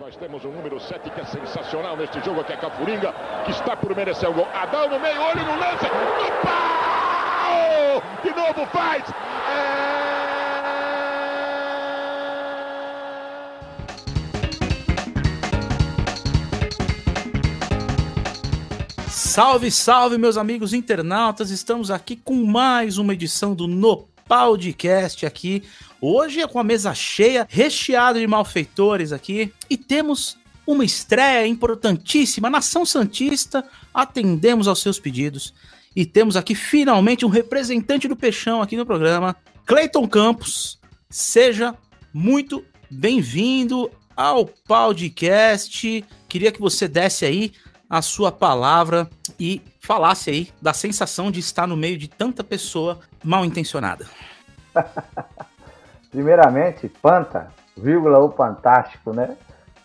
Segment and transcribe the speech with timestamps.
[0.00, 3.12] nós temos o número 7 que é sensacional neste jogo aqui, é Cafuringa,
[3.44, 4.48] que está por merecer o gol.
[4.54, 8.02] Adão no meio, olho no lance, no pau!
[8.22, 9.04] De novo faz!
[9.50, 9.90] É...
[19.06, 21.50] Salve, salve, meus amigos internautas!
[21.50, 23.98] Estamos aqui com mais uma edição do No
[24.30, 25.64] Podcast aqui.
[26.00, 29.52] Hoje é com a mesa cheia, recheada de malfeitores aqui.
[29.68, 32.48] E temos uma estreia importantíssima.
[32.48, 35.52] Nação Santista, atendemos aos seus pedidos.
[35.96, 39.34] E temos aqui finalmente um representante do Peixão aqui no programa,
[39.66, 40.78] Cleiton Campos.
[41.10, 41.74] Seja
[42.14, 46.04] muito bem-vindo ao podcast.
[46.28, 47.50] Queria que você desse aí
[47.90, 49.10] a sua palavra
[49.40, 54.06] e falasse aí da sensação de estar no meio de tanta pessoa mal intencionada.
[56.10, 59.36] Primeiramente, Panta, vírgula o fantástico, né?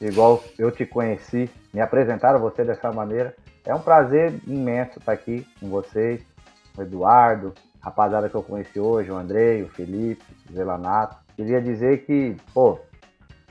[0.02, 3.36] Igual eu te conheci, me apresentaram você dessa maneira.
[3.66, 6.22] É um prazer imenso estar aqui com vocês,
[6.78, 11.16] o Eduardo, a rapaziada que eu conheci hoje, o Andrei, o Felipe, o Zelanato.
[11.36, 12.80] Queria dizer que, pô,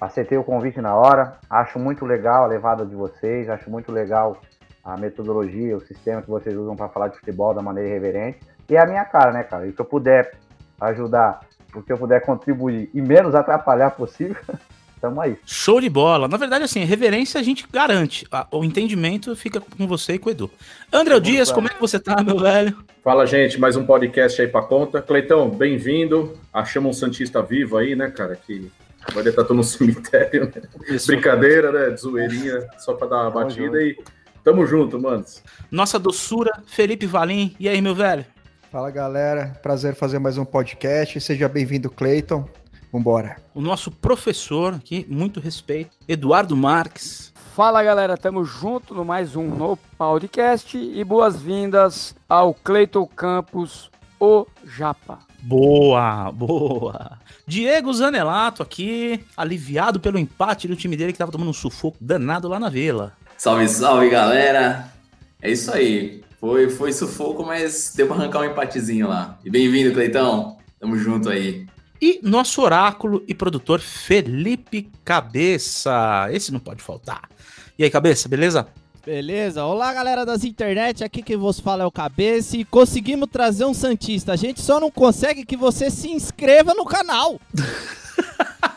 [0.00, 4.41] aceitei o convite na hora, acho muito legal a levada de vocês, acho muito legal
[4.84, 8.41] a metodologia, o sistema que vocês usam para falar de futebol da maneira irreverente.
[8.68, 9.66] E é a minha cara, né, cara?
[9.66, 10.34] E se eu puder
[10.80, 11.40] ajudar,
[11.74, 14.36] o que eu puder contribuir e menos atrapalhar possível,
[15.00, 15.36] tamo aí.
[15.44, 16.28] Show de bola.
[16.28, 18.26] Na verdade, assim, reverência a gente garante.
[18.50, 20.50] O entendimento fica com você e com o Edu.
[20.92, 22.76] André Dias, como é que você tá, meu velho?
[23.02, 25.02] Fala, gente, mais um podcast aí pra conta.
[25.02, 26.38] Cleitão, bem-vindo.
[26.52, 28.34] Achamos um Santista vivo aí, né, cara?
[28.34, 28.70] Que
[29.12, 30.50] vai estar todo no cemitério.
[30.54, 30.98] Né?
[31.06, 31.90] Brincadeira, né?
[31.90, 33.96] De zoeirinha, só pra dar uma batida e
[34.44, 35.42] Tamo junto, manos.
[35.70, 37.56] Nossa doçura, Felipe Valim.
[37.58, 38.26] E aí, meu velho?
[38.75, 39.56] Fala, galera.
[39.62, 41.20] Prazer fazer mais um podcast.
[41.20, 42.44] Seja bem-vindo, Cleiton.
[42.92, 43.36] Vambora.
[43.55, 47.33] O nosso professor aqui, muito respeito, Eduardo Marques.
[47.55, 48.16] Fala, galera.
[48.16, 55.21] Tamo junto no mais um no podcast e boas-vindas ao Cleiton Campos, o Japa.
[55.41, 57.21] Boa, boa.
[57.47, 62.48] Diego Zanelato aqui, aliviado pelo empate do time dele que tava tomando um sufoco danado
[62.48, 63.12] lá na vila.
[63.38, 64.93] Salve, salve, galera!
[65.41, 66.23] É isso aí.
[66.44, 69.38] Foi, foi sufoco, mas deu pra arrancar um empatezinho lá.
[69.43, 70.59] E bem-vindo, Cleitão.
[70.78, 71.66] Tamo junto aí.
[71.99, 76.28] E nosso oráculo e produtor Felipe Cabeça.
[76.31, 77.31] Esse não pode faltar.
[77.78, 78.69] E aí, Cabeça, beleza?
[79.06, 79.65] Beleza?
[79.65, 81.03] Olá, galera das internet.
[81.03, 84.34] Aqui quem vos fala é o Cabeça e conseguimos trazer um Santista.
[84.34, 87.41] A gente só não consegue que você se inscreva no canal.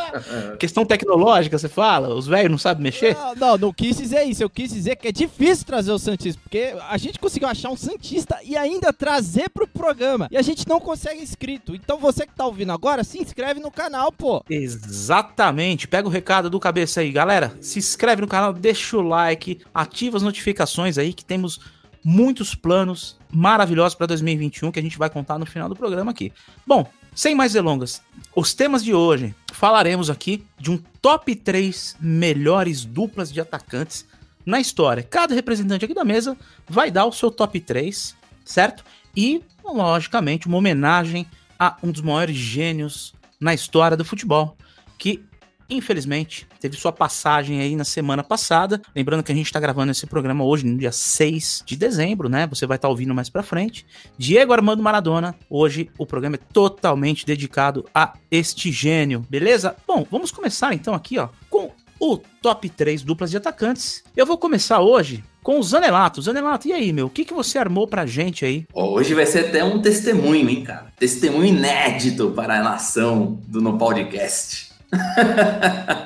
[0.58, 2.14] Questão tecnológica, você fala?
[2.14, 3.14] Os velhos não sabem mexer?
[3.14, 4.42] Não, não, não quis dizer isso.
[4.42, 7.76] Eu quis dizer que é difícil trazer o Santista, porque a gente conseguiu achar um
[7.76, 10.28] Santista e ainda trazer pro programa.
[10.30, 11.74] E a gente não consegue inscrito.
[11.74, 14.44] Então você que tá ouvindo agora, se inscreve no canal, pô.
[14.48, 15.88] Exatamente.
[15.88, 17.56] Pega o recado do cabeça aí, galera.
[17.60, 21.60] Se inscreve no canal, deixa o like, ativa as notificações aí que temos
[22.04, 26.32] muitos planos maravilhosos para 2021 que a gente vai contar no final do programa aqui.
[26.66, 28.02] Bom, sem mais delongas,
[28.34, 34.06] os temas de hoje falaremos aqui de um top 3 melhores duplas de atacantes
[34.44, 35.02] na história.
[35.02, 36.36] Cada representante aqui da mesa
[36.68, 38.84] vai dar o seu top 3, certo?
[39.16, 41.26] E, logicamente, uma homenagem
[41.58, 44.56] a um dos maiores gênios na história do futebol,
[44.98, 45.22] que
[45.72, 48.80] infelizmente, teve sua passagem aí na semana passada.
[48.94, 52.46] Lembrando que a gente está gravando esse programa hoje, no dia 6 de dezembro, né?
[52.46, 53.86] Você vai estar tá ouvindo mais pra frente.
[54.16, 55.34] Diego Armando Maradona.
[55.48, 59.76] Hoje o programa é totalmente dedicado a este gênio, beleza?
[59.86, 64.02] Bom, vamos começar então aqui, ó, com o top 3 duplas de atacantes.
[64.16, 66.20] Eu vou começar hoje com o Zanelato.
[66.20, 67.06] Zanelato, e aí, meu?
[67.06, 68.64] O que, que você armou pra gente aí?
[68.74, 70.86] Hoje vai ser até um testemunho, hein, cara?
[70.98, 74.71] Testemunho inédito para a nação do No Podcast.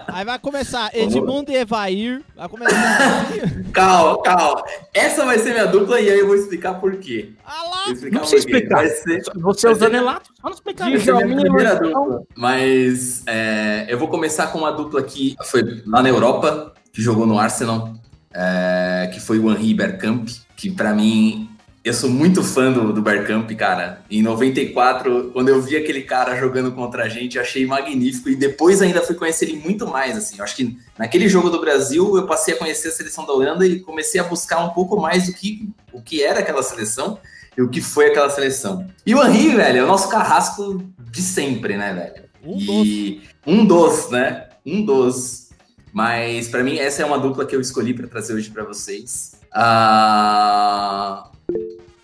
[0.07, 2.23] Aí vai começar Edmundo e Evair.
[2.37, 3.27] Vai começar.
[3.73, 4.65] calma, calma.
[4.95, 7.33] Essa vai ser minha dupla e aí eu vou explicar por quê.
[7.45, 7.93] Ah lá.
[7.93, 8.77] Explicar não precisa explicar.
[8.77, 10.91] Vai ser, Você é o Zanelato, só não explicar.
[10.91, 12.23] Vai ser minha primeira dupla.
[12.37, 17.27] Mas é, eu vou começar com uma dupla que foi lá na Europa, que jogou
[17.27, 17.93] no Arsenal,
[18.33, 21.46] é, que foi o Henri Bergkamp, que para mim
[21.87, 24.03] eu sou muito fã do, do Bergkamp, cara.
[24.11, 28.29] Em 94, quando eu vi aquele cara jogando contra a gente, eu achei magnífico.
[28.29, 30.39] E depois ainda fui conhecer ele muito mais, assim.
[30.39, 33.65] Eu acho que naquele jogo do Brasil, eu passei a conhecer a seleção da Holanda
[33.65, 37.21] e comecei a buscar um pouco mais do que, o que era aquela seleção
[37.57, 38.85] e o que foi aquela seleção.
[39.07, 42.25] E o Henri, velho, é o nosso carrasco de sempre, né, velho?
[42.45, 43.29] Um e dos.
[43.47, 44.49] Um dos, né?
[44.67, 45.51] Um dos.
[45.93, 49.37] Mas para mim, essa é uma dupla que eu escolhi para trazer hoje para vocês.
[49.55, 51.31] Ah...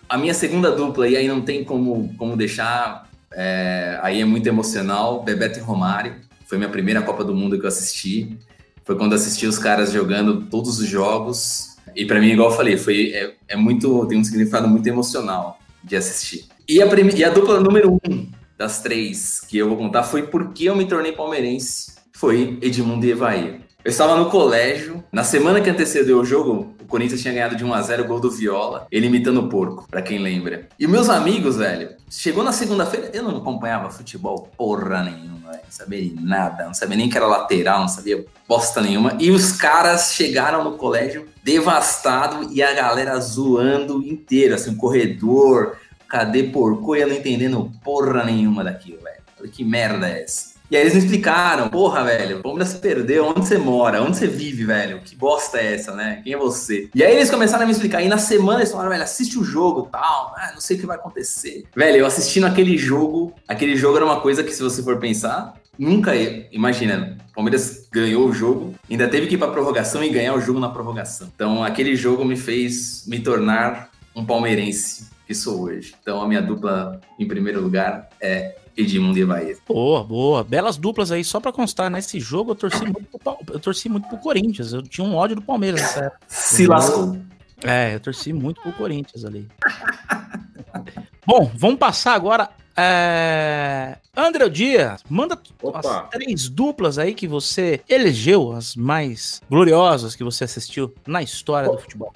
[0.07, 4.47] A minha segunda dupla, e aí não tem como, como deixar, é, aí é muito
[4.47, 6.15] emocional, Bebeto e Romário.
[6.45, 8.37] Foi minha primeira Copa do Mundo que eu assisti.
[8.83, 11.77] Foi quando assisti os caras jogando todos os jogos.
[11.95, 15.59] E para mim, igual eu falei, foi, é, é, muito, tem um significado muito emocional
[15.83, 16.45] de assistir.
[16.67, 16.85] E a,
[17.15, 18.27] e a dupla número um
[18.57, 21.93] das três que eu vou contar foi porque eu me tornei palmeirense.
[22.13, 23.61] Foi Edmundo e Evair.
[23.83, 27.73] Eu estava no colégio, na semana que antecedeu o jogo, Corinthians tinha ganhado de 1
[27.73, 30.69] a 0 o gol do Viola, ele imitando o porco, para quem lembra.
[30.79, 35.71] E meus amigos, velho, chegou na segunda-feira, eu não acompanhava futebol porra nenhuma, velho, não
[35.71, 39.17] sabia nada, não sabia nem que era lateral, não sabia bosta nenhuma.
[39.19, 45.75] E os caras chegaram no colégio devastado e a galera zoando inteiro, assim, o corredor,
[46.07, 46.95] cadê porco?
[46.95, 49.51] Eu não entendendo porra nenhuma daquilo, velho.
[49.51, 50.52] Que merda é essa?
[50.73, 54.25] E aí eles me explicaram, porra, velho, o Palmeiras perdeu, onde você mora, onde você
[54.25, 55.01] vive, velho?
[55.01, 56.21] Que bosta é essa, né?
[56.23, 56.89] Quem é você?
[56.95, 59.43] E aí eles começaram a me explicar, e na semana eles falaram, velho, assiste o
[59.43, 61.65] jogo tal, ah, não sei o que vai acontecer.
[61.75, 65.53] Velho, eu assistindo aquele jogo, aquele jogo era uma coisa que se você for pensar,
[65.77, 66.15] nunca,
[66.51, 70.41] imagina, o Palmeiras ganhou o jogo, ainda teve que ir pra prorrogação e ganhar o
[70.41, 71.29] jogo na prorrogação.
[71.35, 75.95] Então aquele jogo me fez me tornar um palmeirense que sou hoje.
[76.01, 79.57] Então a minha dupla em primeiro lugar é Edmundo e Bahia.
[79.67, 80.43] Boa, boa.
[80.43, 81.23] Belas duplas aí.
[81.23, 84.73] Só pra constar, nesse jogo eu torci muito pro, eu torci muito pro Corinthians.
[84.73, 86.19] Eu tinha um ódio do Palmeiras nessa época.
[86.27, 87.17] Se lascou.
[87.63, 89.47] É, eu torci muito pro Corinthians ali.
[91.25, 92.49] Bom, vamos passar agora.
[92.75, 93.97] É...
[94.17, 95.79] André Dias, manda Opa.
[95.79, 101.69] as três duplas aí que você elegeu, as mais gloriosas que você assistiu na história
[101.69, 102.11] do futebol.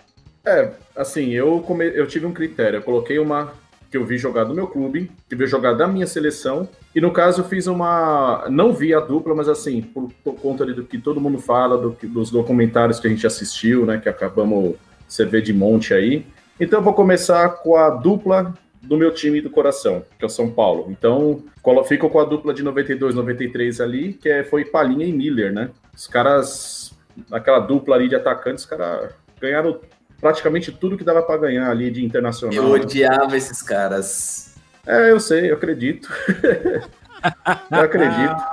[0.47, 1.85] É, assim, eu, come...
[1.93, 2.77] eu tive um critério.
[2.77, 3.51] Eu coloquei uma
[3.91, 6.69] que eu vi jogar do meu clube, que vi jogar da minha seleção.
[6.95, 8.45] E no caso eu fiz uma.
[8.49, 11.97] Não vi a dupla, mas assim, por, por conta do que todo mundo fala, do,
[12.03, 13.97] dos documentários que a gente assistiu, né?
[13.97, 14.75] Que acabamos
[15.07, 16.25] você vê de monte aí.
[16.59, 20.29] Então eu vou começar com a dupla do meu time do coração, que é o
[20.29, 20.87] São Paulo.
[20.89, 21.43] Então,
[21.85, 25.69] fico com a dupla de 92, 93 ali, que é, foi Palinha e Miller, né?
[25.93, 26.97] Os caras,
[27.29, 29.79] aquela dupla ali de atacantes, os caras ganharam
[30.19, 32.55] praticamente tudo que dava para ganhar ali de internacional.
[32.55, 34.55] Eu odiava esses caras.
[34.85, 36.09] É, eu sei, eu acredito.
[37.71, 38.43] eu acredito.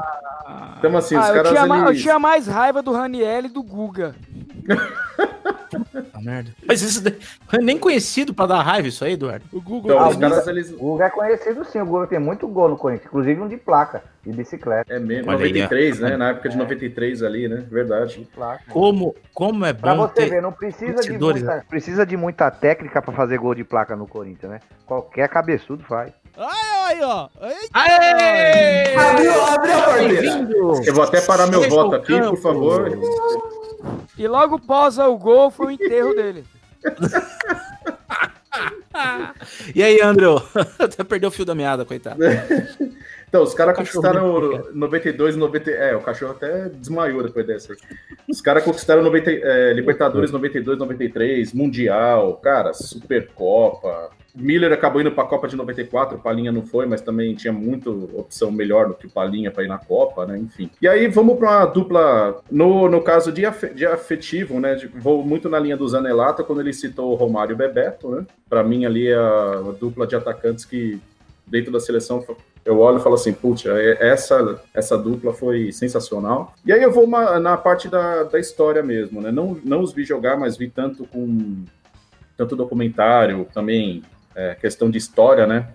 [0.79, 1.47] Então, assim, ah, os caras.
[1.47, 1.97] Eu tinha, eles...
[1.97, 4.15] eu tinha mais raiva do Raniel e do Guga.
[5.75, 6.51] Puta merda.
[6.67, 9.45] Mas isso é nem conhecido pra dar raiva isso aí, Eduardo.
[9.53, 9.93] O Google.
[9.93, 10.71] Então, os caras, eles...
[10.73, 13.57] O Google é conhecido sim, o Google tem muito gol no Corinthians, inclusive um de
[13.57, 14.93] placa, de bicicleta.
[14.93, 16.17] É mesmo, 93, né?
[16.17, 17.65] Na época de 93 ali, né?
[17.71, 18.19] Verdade.
[18.19, 18.65] De placa.
[18.71, 20.31] Como, como é bom Pra você ter...
[20.31, 21.63] ver, não precisa de, muita, né?
[21.69, 24.61] precisa de muita técnica pra fazer gol de placa no Corinthians, né?
[24.87, 26.13] Qualquer cabeçudo faz.
[26.37, 27.29] Aí, aí, ó.
[27.73, 28.95] Aê!
[28.97, 30.49] Abriu, abriu a porteira.
[30.85, 32.99] Eu vou até parar meu voto aqui, por favor.
[34.19, 36.45] E logo pós o gol foi o enterro dele.
[39.75, 40.27] e aí, André?
[40.79, 42.19] Até perdeu o fio da meada, coitado.
[43.27, 45.69] Então, os caras conquistaram 92, 90.
[45.73, 47.75] É, o cachorro até desmaiou depois dessa.
[48.29, 55.25] Os caras conquistaram 90, é, Libertadores 92, 93, Mundial, cara, Supercopa, Miller acabou indo para
[55.25, 58.95] a Copa de 94, o Palinha não foi, mas também tinha muita opção melhor do
[58.95, 60.37] que o Palinha para ir na Copa, né?
[60.37, 60.69] Enfim.
[60.83, 64.75] E aí vamos para uma dupla, no, no caso de, af, de afetivo, né?
[64.75, 68.11] De, vou muito na linha do Zanelata quando ele citou o Romário e o Bebeto,
[68.11, 68.27] né?
[68.49, 71.01] Para mim ali é a, a dupla de atacantes que
[71.47, 72.25] dentro da seleção
[72.65, 76.55] eu olho e falo assim, putz, é, essa, essa dupla foi sensacional.
[76.65, 79.31] E aí eu vou uma, na parte da, da história mesmo, né?
[79.31, 81.63] Não, não os vi jogar, mas vi tanto com
[82.37, 84.03] tanto documentário, também
[84.35, 85.69] é, questão de história, né?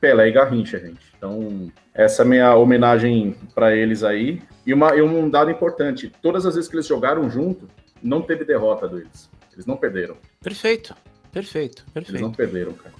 [0.00, 1.00] Pelé e Garrincha, gente.
[1.16, 4.42] Então, essa é a minha homenagem para eles aí.
[4.66, 7.68] E, uma, e um dado importante: todas as vezes que eles jogaram junto,
[8.02, 9.30] não teve derrota deles.
[9.52, 10.16] Eles não perderam.
[10.42, 10.94] Perfeito,
[11.32, 12.12] perfeito, perfeito.
[12.12, 12.94] Eles não perderam, cara.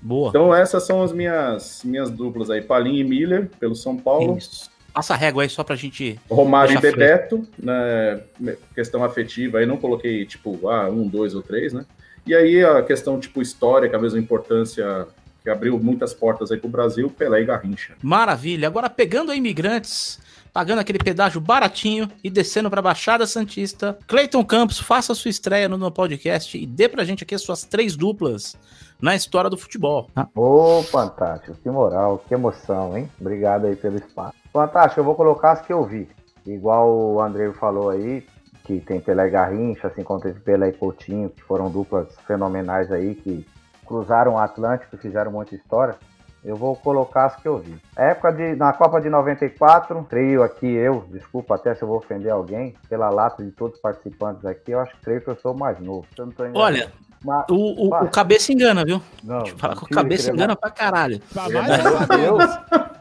[0.00, 0.30] Boa.
[0.30, 4.36] Então, essas são as minhas, minhas duplas aí: Palinha e Miller, pelo São Paulo.
[4.36, 4.70] Isso.
[4.92, 6.20] Passa a régua aí só pra gente.
[6.28, 8.20] Romário e Bebeto, né,
[8.74, 11.86] questão afetiva aí, não coloquei tipo, ah, um, dois ou três, né?
[12.26, 15.06] E aí a questão tipo história, que é a mesma importância
[15.42, 17.94] que abriu muitas portas aí pro Brasil, Pelé e Garrincha.
[18.02, 18.68] Maravilha.
[18.68, 20.20] Agora pegando imigrantes,
[20.52, 25.68] pagando aquele pedágio baratinho e descendo para a Baixada Santista, Cleiton Campos, faça sua estreia
[25.68, 28.56] no, no podcast e dê pra gente aqui as suas três duplas
[29.00, 30.08] na história do futebol.
[30.34, 33.10] Ô, oh, fantástico, que moral, que emoção, hein?
[33.20, 34.36] Obrigado aí pelo espaço.
[34.52, 36.08] Fantástico, eu vou colocar as que eu vi.
[36.46, 38.24] Igual o André falou aí,
[38.64, 42.90] que tem Pelé e Garrincha, assim como teve Pelé e Coutinho, que foram duplas fenomenais
[42.92, 43.46] aí, que
[43.86, 45.96] cruzaram o Atlântico e fizeram muita história.
[46.44, 47.76] Eu vou colocar as que eu vi.
[47.96, 52.32] Época de, na Copa de 94, trio aqui, eu, desculpa até se eu vou ofender
[52.32, 55.54] alguém, pela lata de todos os participantes aqui, eu acho que creio que eu sou
[55.54, 56.04] o mais novo.
[56.54, 56.90] Olha,
[57.24, 59.00] mas, o, o, o, cabeça engana, viu?
[59.22, 61.20] Não, falar com o cabeça engana pra caralho.
[61.32, 62.44] Graças a Deus,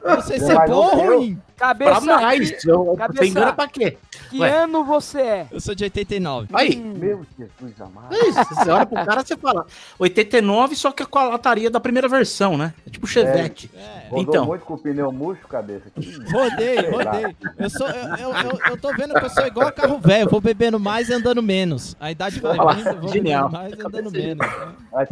[0.04, 1.42] Não sei se é bom ou ruim.
[1.62, 2.66] Cabeça, Pra mais.
[2.66, 3.24] Eu- Cabeça.
[3.24, 3.96] Você engana pra quê?
[4.32, 4.50] que Ué.
[4.64, 5.48] ano você é?
[5.52, 6.48] Eu sou de 89.
[6.54, 6.76] Aí.
[6.76, 8.16] Meu Jesus amado.
[8.16, 9.66] É isso, Você olha pro cara e você fala
[10.00, 12.74] 89, só que com a lataria da primeira versão, né?
[12.88, 13.70] É tipo Chevette.
[13.76, 14.08] É.
[14.10, 14.46] Rodou Então.
[14.48, 15.84] muito com o pneu murcho, cabeça.
[15.94, 17.36] Que Rodei, rodei.
[17.60, 20.30] Eu, sou, eu, eu, eu, eu tô vendo que eu sou igual carro velho.
[20.30, 21.96] Vou bebendo mais e andando menos.
[22.00, 23.50] A idade vai vindo, eu vou genial.
[23.50, 24.48] bebendo mais e andando menos.
[24.92, 25.10] Mas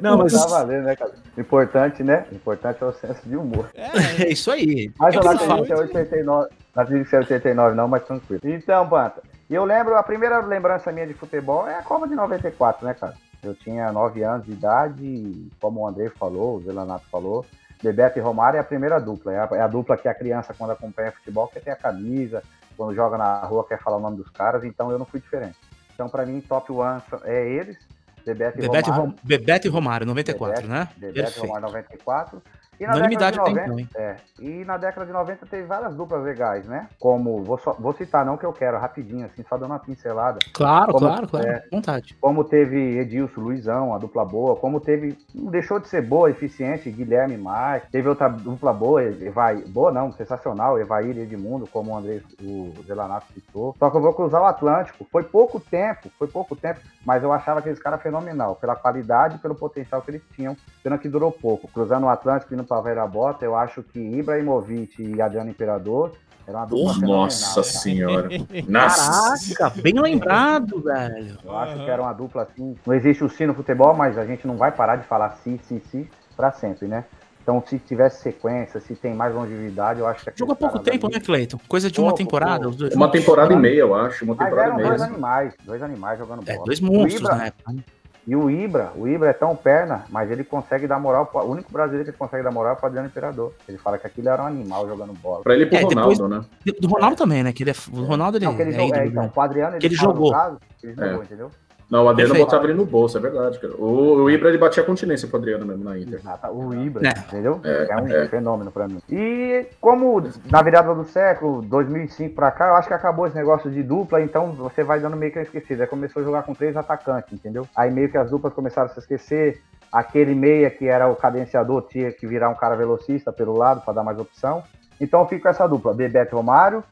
[0.00, 1.12] Não, mas tá valendo, né, cara?
[1.36, 2.26] Importante, né?
[2.32, 3.70] Importante é o senso de humor.
[3.74, 4.92] É, é isso aí.
[4.98, 6.48] Mas É eu que que é 89.
[6.74, 8.40] Não acredito que é 89, não, mas tranquilo.
[8.44, 12.86] Então, Panta, eu lembro, a primeira lembrança minha de futebol é a Copa de 94,
[12.86, 13.14] né, cara?
[13.42, 17.44] Eu tinha 9 anos de idade, e, como o André falou, o Zelanato falou,
[17.82, 19.32] Bebeto e Romário é a primeira dupla.
[19.32, 22.42] É a, é a dupla que a criança, quando acompanha futebol, quer ter a camisa,
[22.76, 25.58] quando joga na rua, quer falar o nome dos caras, então eu não fui diferente.
[25.94, 27.76] Então, pra mim, top one é eles,
[28.24, 29.10] Bebeto e Bebeto Romário.
[29.10, 30.88] Rom- Bebeto e Romário, 94, Bebeto, né?
[30.96, 31.40] Bebeto e.
[31.40, 32.42] Romário 94.
[32.80, 35.62] E na, Unanimidade década de até 90, então, é, e na década de 90 teve
[35.64, 36.88] várias duplas legais, né?
[36.98, 40.38] Como, vou, só- vou citar não que eu quero, rapidinho, assim, só dando uma pincelada.
[40.52, 41.46] Claro, Como- claro, claro.
[41.46, 41.62] é.
[41.70, 42.16] Vontade.
[42.20, 44.56] Como teve Edilson, Luizão, a dupla boa.
[44.56, 47.90] Como teve, não deixou de ser boa, eficiente, Guilherme Marques.
[47.90, 52.72] Teve outra dupla boa, Evaí, boa não, sensacional, Evair e Edmundo, como o André, o
[52.86, 53.74] Zelanato citou.
[53.78, 55.06] Só que eu vou cruzar o Atlântico.
[55.10, 59.38] Foi pouco tempo, foi pouco tempo, mas eu achava aqueles caras fenomenal, pela qualidade e
[59.38, 61.68] pelo potencial que eles tinham, pena que durou pouco.
[61.68, 66.12] Cruzando o Atlântico e indo pra Vera Bota, eu acho que Ibrahimovic e Adriano Imperador
[66.46, 67.20] era uma dupla fenomenal.
[67.24, 67.64] Nossa cara.
[67.64, 68.28] senhora.
[68.68, 69.54] Nossa.
[69.54, 71.38] Caraca, bem lembrado, velho.
[71.44, 72.74] Eu acho que era uma dupla assim.
[72.86, 75.60] Não existe o si no futebol, mas a gente não vai parar de falar si,
[75.68, 77.04] si, si pra sempre, né?
[77.42, 80.32] Então, se tivesse sequência, se tem mais longevidade, eu acho que.
[80.34, 81.58] Jogou pouco tempo, né, Cleiton?
[81.68, 82.54] Coisa de uma Pouco, temporada.
[82.60, 82.70] pouco.
[82.70, 84.24] os dois Uma temporada e meia, eu acho.
[84.24, 85.12] Uma Mas temporada eram e dois meia.
[85.12, 86.58] animais, dois animais jogando bola.
[86.58, 87.72] É, dois monstros Ibra- na época.
[87.72, 87.84] né?
[88.26, 91.26] E o Ibra, o Ibra é tão perna, mas ele consegue dar moral.
[91.26, 93.52] pro- O único brasileiro que ele consegue dar moral é o Adriano Imperador.
[93.68, 95.42] Ele fala que aquilo era um animal jogando bola.
[95.42, 96.28] Pra ele e pro É, depois- Ronaldo,
[96.64, 96.72] né?
[96.80, 97.52] Do Ronaldo também, né?
[97.52, 99.78] Que ele é, o Ronaldo ele, Não, que ele é jogou, é, então, o Adriano,
[99.78, 100.32] Que ele fala, no jogou.
[100.32, 101.06] caso, ele É.
[101.08, 101.50] jogou, entendeu?
[101.90, 102.46] Não, o Adriano Perfeito.
[102.50, 103.74] botava ele no bolso, é verdade, cara.
[103.74, 106.14] O, o Ibra ele batia continência pro Adriano mesmo na Inter.
[106.18, 107.10] Exato, o Ibra, É.
[107.18, 107.60] entendeu?
[107.62, 108.28] É, É, um é.
[108.28, 109.00] fenômeno pra mim.
[109.10, 113.70] E como na virada do século, 2005 pra cá, eu acho que acabou esse negócio
[113.70, 115.82] de dupla, então você vai dando meio que esquecido.
[115.82, 117.66] Aí começou a jogar com três atacantes, entendeu?
[117.76, 119.60] Aí meio que as duplas começaram a se esquecer.
[119.92, 123.92] Aquele meia que era o cadenciador tinha que virar um cara velocista pelo lado pra
[123.94, 124.62] dar mais opção.
[125.00, 126.82] Então eu fico com essa dupla, Bebeto e Romário,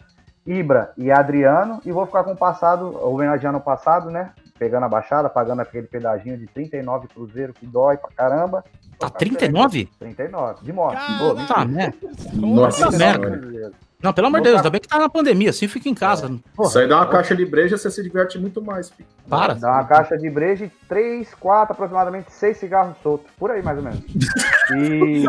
[0.47, 4.31] Ibra e Adriano, e vou ficar com o passado, homenageando o passado, né?
[4.59, 8.65] Pegando a baixada, pagando aquele pedaginho de 39 cruzeiro que dói pra caramba.
[8.99, 9.89] Tá 39?
[9.99, 10.73] 39, de.
[10.73, 11.93] Ô, Tá, né?
[12.33, 13.19] Nossa senhora.
[13.19, 13.73] merda.
[14.03, 16.29] Não, pelo amor de Deus, ainda bem que tá na pandemia, assim fica em casa.
[16.57, 19.09] Porra, Isso aí dá uma caixa de breja, você se diverte muito mais, filho.
[19.29, 19.55] para.
[19.55, 23.31] Dá uma caixa de breja e 3, 4, aproximadamente 6 cigarros soltos.
[23.39, 24.01] Por aí, mais ou menos.
[24.77, 25.25] E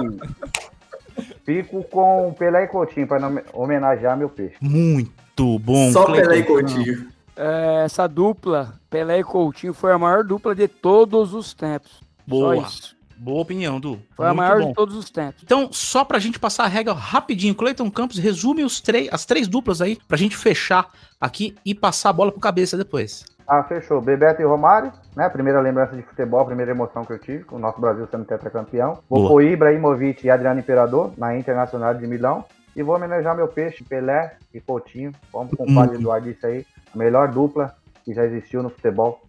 [1.46, 4.56] fico com Pelé e Coutinho para homenagear meu peixe.
[4.62, 5.92] Muito bom.
[5.92, 6.28] Só Cleiton.
[6.28, 7.08] Pelé e Coutinho.
[7.36, 12.02] É, essa dupla, Pelé e Coutinho, foi a maior dupla de todos os tempos.
[12.28, 12.56] Boa.
[12.56, 12.96] Só isso.
[13.18, 14.00] Boa opinião, Du.
[14.18, 14.68] Foi a Muito maior bom.
[14.68, 15.42] de todos os tempos.
[15.44, 19.48] Então, só pra gente passar a regra rapidinho, Cleiton Campos resume os três, as três
[19.48, 20.92] duplas aí, pra gente fechar
[21.22, 23.24] aqui e passar a bola pro cabeça depois.
[23.48, 24.02] Ah, fechou.
[24.02, 25.28] Bebeto e Romário, né?
[25.30, 29.00] Primeira lembrança de futebol, primeira emoção que eu tive, com o nosso Brasil sendo tetracampeão.
[29.10, 32.46] Vou pôr Ibrahimovic e Adriano Imperador na Internacional de Milão.
[32.76, 35.12] E vou homenagear meu peixe, Pelé e Coutinho.
[35.32, 35.76] Vamos com o Hum.
[35.76, 36.66] padre Eduardo isso aí.
[36.94, 39.22] A melhor dupla que já existiu no futebol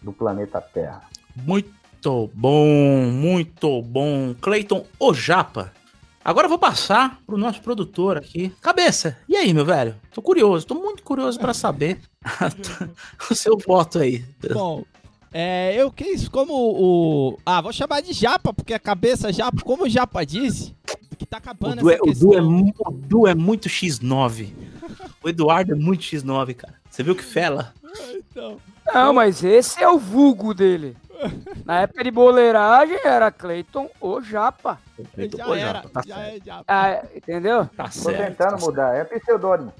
[0.00, 1.00] do planeta Terra.
[1.36, 2.66] Muito bom,
[3.10, 4.34] muito bom.
[4.40, 5.72] Cleiton Ojapa.
[6.28, 8.52] Agora eu vou passar pro nosso produtor aqui.
[8.60, 9.94] Cabeça, e aí, meu velho?
[10.12, 12.00] Tô curioso, tô muito curioso pra saber
[13.30, 14.22] o seu voto aí.
[14.52, 14.84] Bom,
[15.32, 17.38] é, eu quis como o.
[17.46, 20.74] Ah, vou chamar de Japa, porque a cabeça Japa, como o Japa disse,
[21.16, 22.28] que tá O acabando Du, é, essa o, questão.
[22.28, 24.50] du é, mu- o Du é muito X9.
[25.24, 26.74] O Eduardo é muito X9, cara.
[26.90, 27.72] Você viu que fela?
[28.30, 28.58] Então,
[28.94, 30.94] Não, mas esse é o vulgo dele.
[31.64, 34.78] Na época de boleiragem era Cleiton ou Japa.
[35.14, 36.36] Cleiton já Ojapa, era, tá já certo.
[36.42, 36.64] é Japa.
[36.68, 37.66] Ah, entendeu?
[37.76, 38.16] Tá Tô certo.
[38.18, 38.64] tentando tá certo.
[38.64, 39.72] mudar, é pseudônimo.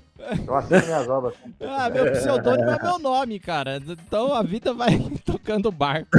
[0.46, 1.34] Eu assino minhas obras.
[1.60, 3.76] Ah, meu pseudônimo é meu nome, cara.
[3.86, 6.10] Então a vida vai tocando barco.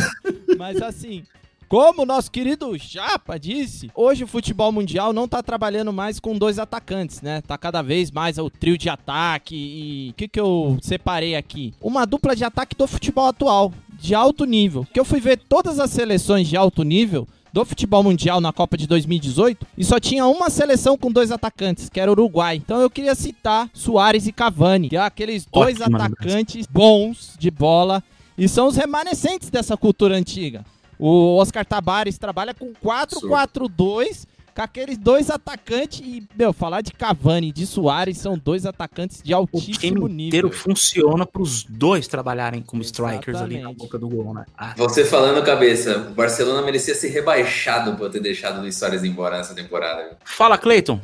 [0.57, 1.23] Mas assim,
[1.67, 6.35] como o nosso querido Japa disse, hoje o futebol mundial não tá trabalhando mais com
[6.37, 7.41] dois atacantes, né?
[7.41, 11.73] Tá cada vez mais o trio de ataque e o que que eu separei aqui?
[11.81, 14.85] Uma dupla de ataque do futebol atual, de alto nível.
[14.93, 18.77] Que eu fui ver todas as seleções de alto nível do futebol mundial na Copa
[18.77, 22.55] de 2018 e só tinha uma seleção com dois atacantes, que era o Uruguai.
[22.55, 27.49] Então eu queria citar Soares e Cavani, que é aqueles dois Ótima atacantes bons de
[27.49, 28.03] bola
[28.37, 30.63] e são os remanescentes dessa cultura antiga.
[30.97, 34.27] O Oscar Tabares trabalha com 4-4-2.
[34.59, 39.21] Com aqueles dois atacantes e, meu, falar de Cavani e de Soares são dois atacantes
[39.23, 40.27] de O altíssimo time nível.
[40.27, 43.77] inteiro funciona pros dois trabalharem como strikers ali na Exatamente.
[43.79, 44.45] boca do gol, né?
[44.57, 49.03] Ah, Você falando, cabeça, o Barcelona merecia ser rebaixado por ter deixado o Luiz Soares
[49.05, 50.17] embora nessa temporada.
[50.25, 50.99] Fala, Cleiton.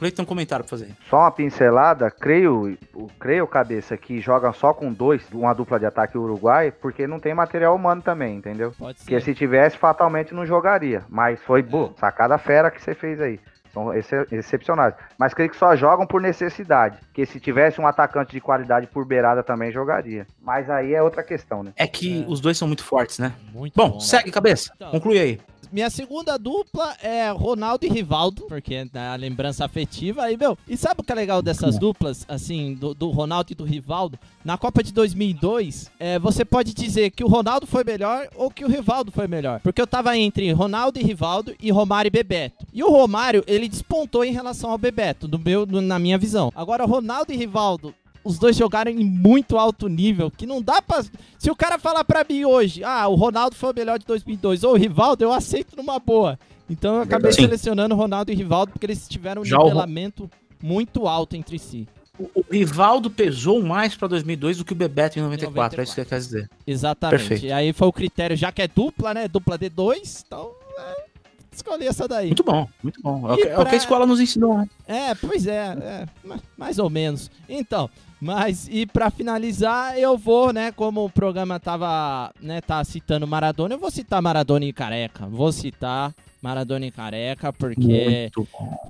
[0.00, 0.90] Cleiton tem um comentário pra fazer.
[1.08, 2.76] Só uma pincelada, creio,
[3.18, 7.34] creio cabeça que joga só com dois, uma dupla de ataque Uruguai, porque não tem
[7.34, 8.72] material humano também, entendeu?
[8.78, 9.24] Pode Porque ser.
[9.26, 11.02] se tivesse, fatalmente não jogaria.
[11.08, 13.38] Mas foi, boa, sacada fera que você fez aí.
[13.72, 14.94] São ex- excepcionais.
[15.16, 16.98] Mas creio que só jogam por necessidade.
[17.06, 20.26] Porque se tivesse um atacante de qualidade por beirada também jogaria.
[20.42, 21.72] Mas aí é outra questão, né?
[21.76, 22.26] É que É.
[22.28, 23.32] os dois são muito fortes, né?
[23.52, 24.00] Muito Bom, né?
[24.00, 24.72] segue, cabeça.
[24.74, 24.90] Então.
[24.90, 25.40] Conclui aí.
[25.72, 30.58] Minha segunda dupla é Ronaldo e Rivaldo, porque é a lembrança afetiva aí, meu.
[30.68, 34.18] E sabe o que é legal dessas duplas, assim, do, do Ronaldo e do Rivaldo?
[34.44, 38.64] Na Copa de 2002, é, você pode dizer que o Ronaldo foi melhor ou que
[38.64, 39.60] o Rivaldo foi melhor.
[39.60, 42.66] Porque eu tava entre Ronaldo e Rivaldo e Romário e Bebeto.
[42.72, 46.50] E o Romário, ele despontou em relação ao Bebeto, do meu, do- na minha visão.
[46.54, 51.02] Agora, Ronaldo e Rivaldo os dois jogaram em muito alto nível, que não dá pra...
[51.38, 54.62] Se o cara falar pra mim hoje, ah, o Ronaldo foi o melhor de 2002,
[54.64, 56.38] ou o Rivaldo, eu aceito numa boa.
[56.68, 57.42] Então eu acabei Sim.
[57.42, 60.30] selecionando Ronaldo e Rivaldo, porque eles tiveram um Já o nivelamento
[60.62, 61.88] muito alto entre si.
[62.18, 65.94] O, o Rivaldo pesou mais pra 2002 do que o Bebeto em 94, é isso
[65.94, 66.50] que quer dizer.
[66.66, 67.18] Exatamente.
[67.18, 67.46] Perfeito.
[67.46, 71.04] E aí foi o critério, já que é dupla, né, dupla D2, então é,
[71.50, 72.26] escolhi essa daí.
[72.26, 73.26] Muito bom, muito bom.
[73.30, 74.68] É o que, é o que pra- a escola nos ensinou, né?
[74.86, 77.30] É, pois é, é, ma- mais ou menos.
[77.48, 77.88] Então,
[78.20, 83.74] mas e pra finalizar, eu vou, né, como o programa tava, né, tá citando Maradona,
[83.74, 85.26] eu vou citar Maradona e Careca.
[85.26, 88.30] Vou citar Maradona e Careca porque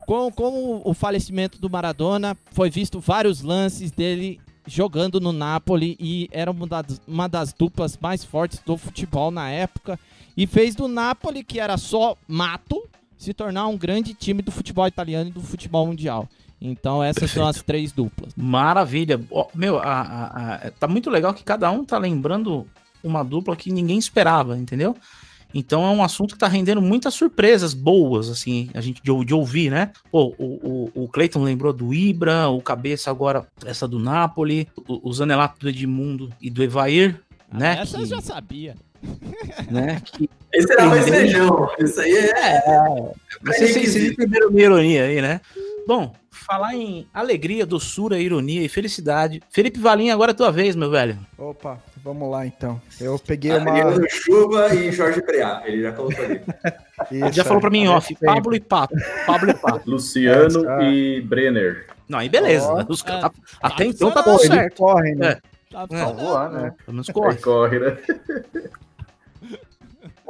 [0.07, 6.29] com, com o falecimento do Maradona, foi visto vários lances dele jogando no Napoli e
[6.31, 9.99] era uma das, uma das duplas mais fortes do futebol na época
[10.37, 14.87] e fez do Napoli, que era só mato, se tornar um grande time do futebol
[14.87, 16.29] italiano e do futebol mundial.
[16.61, 17.57] Então essas são Perfeito.
[17.59, 18.33] as três duplas.
[18.37, 19.21] Maravilha.
[19.31, 22.67] Ó, meu, a- a- a- tá muito legal que cada um tá lembrando
[23.03, 24.95] uma dupla que ninguém esperava, entendeu?
[25.55, 29.35] Então é um assunto que tá rendendo muitas surpresas boas, assim, a gente de, de
[29.35, 29.91] ouvir, né?
[30.13, 35.09] Pô, o, o, o Cleiton lembrou do Ibra, o Cabeça agora essa do Napoli, o,
[35.09, 37.21] o Zanelato do Edmundo e do Evair,
[37.53, 37.79] né?
[37.81, 38.77] Essa que, eu já sabia.
[39.71, 40.01] né?
[40.05, 41.69] Que, Esse era mais feijão.
[41.79, 42.63] Isso aí é.
[43.43, 45.41] vocês, vocês entenderam minha ironia aí, né?
[45.87, 49.43] Bom, falar em alegria, doçura, ironia e felicidade.
[49.51, 51.19] Felipe Valim, agora é tua vez, meu velho.
[51.39, 52.81] Opa, vamos lá então.
[53.01, 53.71] Eu peguei uma.
[53.71, 55.63] Adriano Chuva e Jorge Preá.
[55.65, 56.41] Ele já colocou ali.
[57.11, 58.95] Ele já falou pra mim em off, Pablo e Pato.
[59.27, 59.89] Pablo e Pato.
[59.91, 61.87] Luciano Essa- e Brenner.
[62.09, 62.67] Não, aí beleza.
[62.69, 63.13] Ó, Os é,
[63.63, 64.25] até tá então tá funcionando.
[64.25, 64.77] tudo Pô, ele certo.
[64.77, 65.37] corre, né?
[65.71, 65.97] Tá É.
[65.97, 66.75] falando, voando, né?
[66.85, 67.37] Pelo menos corre.
[67.37, 67.97] corre, né?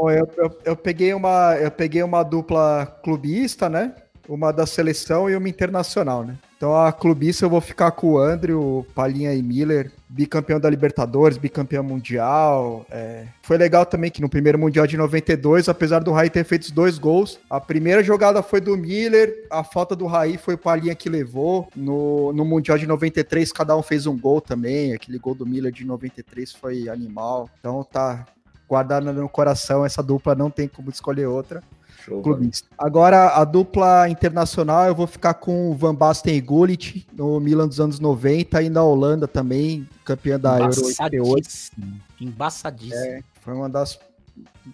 [0.01, 3.93] Bom, eu, eu, eu peguei uma, eu peguei uma dupla clubista, né?
[4.27, 6.39] Uma da seleção e uma internacional, né?
[6.57, 10.71] Então a clubista eu vou ficar com o André, o Palinha e Miller, bicampeão da
[10.71, 12.87] Libertadores, bicampeão mundial.
[12.91, 13.27] é.
[13.43, 16.71] Foi legal também que no primeiro mundial de 92, apesar do Raí ter feito os
[16.71, 20.95] dois gols, a primeira jogada foi do Miller, a falta do Raí foi o Palinha
[20.95, 21.69] que levou.
[21.77, 24.95] No, no mundial de 93, cada um fez um gol também.
[24.95, 27.51] Aquele gol do Miller de 93 foi animal.
[27.59, 28.27] Então tá,
[28.70, 31.61] guardada no coração, essa dupla não tem como escolher outra.
[32.04, 32.22] Show.
[32.22, 32.68] Clubista.
[32.78, 37.66] Agora, a dupla internacional, eu vou ficar com o Van Basten e Gullit, no Milan
[37.68, 41.48] dos anos 90 e na Holanda também, campeã da Euro 88.
[41.48, 42.00] Embaçadíssimo.
[42.20, 43.24] Embaçadíssimo.
[43.42, 43.98] Foi uma das,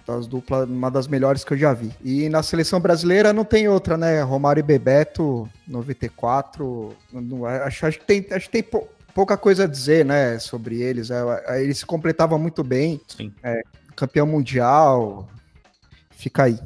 [0.06, 1.90] das duplas, uma das melhores que eu já vi.
[2.04, 4.20] E na seleção brasileira não tem outra, né?
[4.22, 6.94] Romário e Bebeto, 94.
[7.12, 10.38] não- não- acho, acho que tem, acho que tem pou- pouca coisa a dizer, né,
[10.38, 11.10] sobre eles.
[11.10, 13.00] É, eles se completavam muito bem.
[13.08, 13.32] Sim.
[13.96, 15.26] Campeão mundial.
[16.10, 16.58] Fica aí.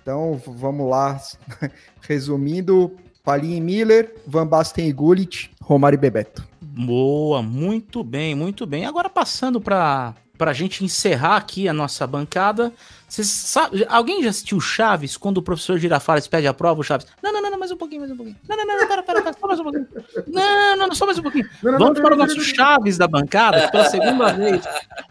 [0.00, 1.20] Então, vamos lá.
[2.00, 6.46] Resumindo, Palinha e Miller, Van Basten e Gullit, Romário e Bebeto.
[6.62, 8.86] Boa, muito bem, muito bem.
[8.86, 12.72] Agora passando para pra gente encerrar aqui a nossa bancada.
[13.08, 17.06] Sabem, alguém já assistiu Chaves quando o professor Girafales pede a prova, o Chaves?
[17.22, 18.36] Não, não, não, não, mais um pouquinho, mais um pouquinho.
[18.48, 19.86] Não, não, não, não, para, para, para, só mais um pouquinho.
[20.26, 21.48] Não, não, não, só mais um pouquinho.
[21.62, 24.64] Vamos para o nosso Chaves da bancada, que pela segunda vez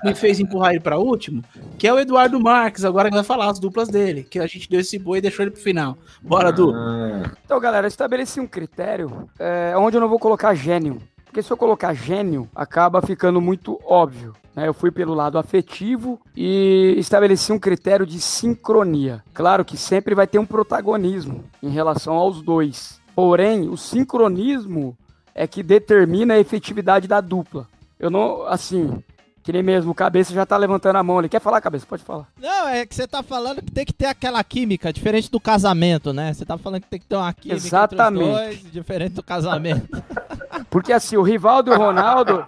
[0.04, 1.42] me fez empurrar ele para último,
[1.78, 4.70] que é o Eduardo Marques, agora que vai falar as duplas dele, que a gente
[4.70, 5.98] deu esse boi e deixou ele pro final.
[6.22, 6.74] Bora, Du.
[6.76, 11.02] Ah, Então, galera, eu estabeleci um critério é, onde eu não vou colocar gênio.
[11.36, 14.32] Porque se eu colocar gênio, acaba ficando muito óbvio.
[14.56, 14.70] né?
[14.70, 19.22] Eu fui pelo lado afetivo e estabeleci um critério de sincronia.
[19.34, 23.02] Claro que sempre vai ter um protagonismo em relação aos dois.
[23.14, 24.98] Porém, o sincronismo
[25.34, 27.68] é que determina a efetividade da dupla.
[28.00, 29.04] Eu não, assim,
[29.44, 31.20] Que nem mesmo, o cabeça já tá levantando a mão.
[31.20, 31.86] Ele quer falar, cabeça?
[31.86, 32.28] Pode falar.
[32.42, 36.12] Não, é que você tá falando que tem que ter aquela química, diferente do casamento,
[36.12, 36.34] né?
[36.34, 38.24] Você tá falando que tem que ter uma química Exatamente.
[38.28, 39.88] entre os dois, diferente do casamento.
[40.70, 42.46] Porque assim, o Rivaldo e o Ronaldo,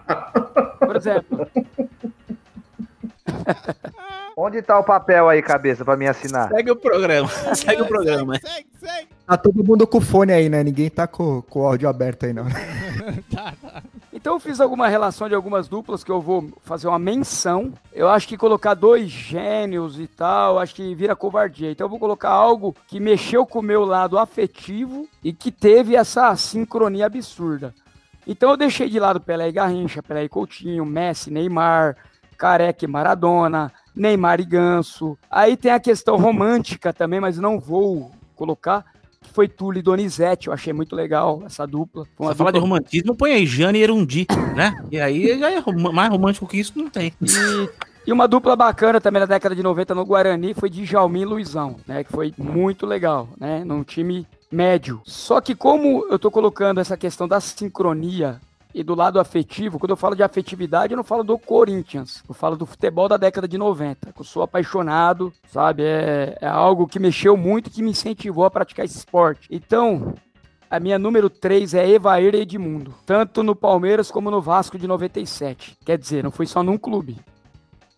[0.78, 1.46] por exemplo,
[4.40, 6.48] Onde tá o papel aí, cabeça, pra me assinar?
[6.48, 7.28] Segue o programa.
[7.54, 8.34] Segue o programa.
[8.34, 9.08] Segue, segue, segue.
[9.26, 10.62] Tá todo mundo com o fone aí, né?
[10.62, 12.46] Ninguém tá com, com o áudio aberto aí, não.
[13.34, 13.82] Tá, tá.
[14.12, 17.72] Então eu fiz alguma relação de algumas duplas que eu vou fazer uma menção.
[17.92, 21.70] Eu acho que colocar dois gênios e tal, acho que vira covardia.
[21.70, 25.96] Então eu vou colocar algo que mexeu com o meu lado afetivo e que teve
[25.96, 27.74] essa sincronia absurda.
[28.28, 31.96] Então eu deixei de lado Pelé e Garrincha, Pelé e Coutinho, Messi, Neymar,
[32.36, 35.16] Careca e Maradona, Neymar e Ganso.
[35.30, 38.84] Aí tem a questão romântica também, mas não vou colocar,
[39.22, 40.46] que foi Túlio e Donizete.
[40.48, 42.04] Eu achei muito legal essa dupla.
[42.16, 44.72] Foi uma Pra falar de dupla- romantismo, põe aí Jane e Erundi, né?
[44.92, 45.62] E aí já é
[45.92, 47.12] mais romântico que isso, não tem.
[47.22, 47.68] E,
[48.06, 51.24] e uma dupla bacana também na década de 90 no Guarani foi de Jalmin e
[51.24, 52.04] Luizão, né?
[52.04, 53.64] Que foi muito legal, né?
[53.64, 55.00] Num time médio.
[55.04, 58.40] Só que como eu tô colocando essa questão da sincronia
[58.74, 62.22] e do lado afetivo, quando eu falo de afetividade, eu não falo do Corinthians.
[62.28, 64.12] Eu falo do futebol da década de 90.
[64.12, 65.82] que Eu sou apaixonado, sabe?
[65.82, 69.48] É, é algo que mexeu muito, que me incentivou a praticar esse esporte.
[69.50, 70.14] Então,
[70.70, 72.94] a minha número 3 é Evair Edmundo.
[73.06, 75.78] Tanto no Palmeiras como no Vasco de 97.
[75.84, 77.16] Quer dizer, não foi só num clube.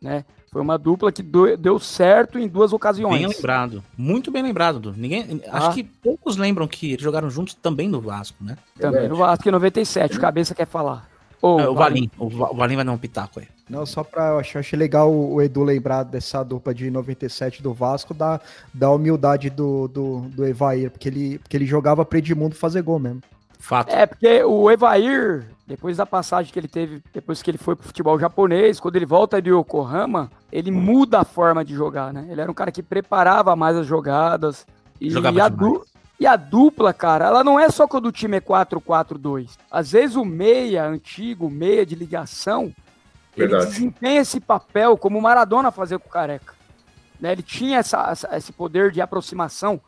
[0.00, 0.24] Né?
[0.52, 1.22] Foi uma dupla que
[1.56, 3.20] deu certo em duas ocasiões.
[3.20, 3.84] Bem lembrado.
[3.96, 4.92] Muito bem lembrado, Du.
[4.92, 5.58] Ninguém, Ah.
[5.58, 8.56] Acho que poucos lembram que eles jogaram juntos também no Vasco, né?
[8.76, 10.16] Também no Vasco em 97.
[10.18, 11.08] O cabeça quer falar.
[11.40, 12.10] É, o Valim.
[12.18, 13.46] O, Va- o Valim vai dar um pitaco aí.
[13.68, 14.30] Não, só pra.
[14.30, 18.40] Eu achei, achei legal o Edu lembrar dessa dupla de 97 do Vasco, da,
[18.74, 22.98] da humildade do, do, do Evair, porque ele, porque ele jogava pra Edmundo fazer gol
[22.98, 23.22] mesmo.
[23.60, 23.90] Fato.
[23.90, 27.86] É, porque o Evair, depois da passagem que ele teve, depois que ele foi pro
[27.86, 32.26] futebol japonês, quando ele volta de Yokohama, ele muda a forma de jogar, né?
[32.30, 34.66] Ele era um cara que preparava mais as jogadas.
[35.00, 35.84] E, Jogava a, du-
[36.18, 39.56] e a dupla, cara, ela não é só quando o time é 4-4-2.
[39.70, 42.74] Às vezes o meia antigo, o meia de ligação,
[43.36, 43.66] ele Verdade.
[43.66, 46.54] desempenha esse papel como o Maradona fazia com o Careca.
[47.20, 47.32] Né?
[47.32, 49.80] Ele tinha essa- essa- esse poder de aproximação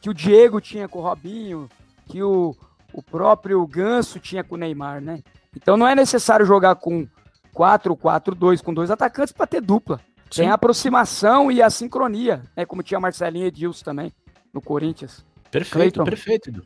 [0.00, 1.68] que o Diego tinha com o Robinho,
[2.06, 2.54] que o,
[2.94, 5.20] o próprio Ganso tinha com o Neymar, né?
[5.54, 7.06] Então não é necessário jogar com
[7.54, 9.98] 4-4-2 com dois atacantes para ter dupla.
[10.34, 10.50] Tem Sim.
[10.50, 12.64] a aproximação e a sincronia, né?
[12.64, 14.12] Como tinha Marcelinho e Edilson também
[14.52, 15.24] no Corinthians.
[15.50, 16.04] Perfeito, Cleiton.
[16.04, 16.62] perfeito, Edu.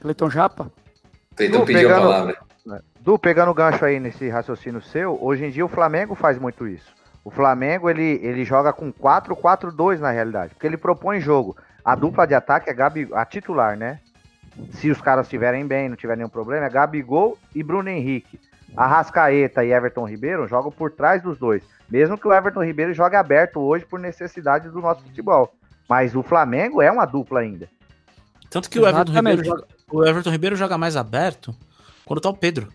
[0.00, 0.70] Cleiton Japa.
[1.34, 2.42] Cleiton pediu a pegando- palavra.
[3.00, 6.68] Du, pegando o gancho aí nesse raciocínio seu, hoje em dia o Flamengo faz muito
[6.68, 6.92] isso.
[7.24, 11.56] O Flamengo, ele, ele joga com 4-4-2 na realidade, porque ele propõe jogo.
[11.84, 13.98] A dupla de ataque é Gabi, a titular, né?
[14.72, 18.38] Se os caras estiverem bem, não tiver nenhum problema, é Gabigol e Bruno Henrique.
[18.76, 21.62] Arrascaeta e Everton Ribeiro jogam por trás dos dois.
[21.90, 25.52] Mesmo que o Everton Ribeiro jogue aberto hoje por necessidade do nosso futebol.
[25.88, 27.68] Mas o Flamengo é uma dupla ainda.
[28.48, 29.12] Tanto que o Everton.
[29.12, 31.54] Ribeiro joga, o Everton Ribeiro joga mais aberto
[32.04, 32.68] quando tá o Pedro.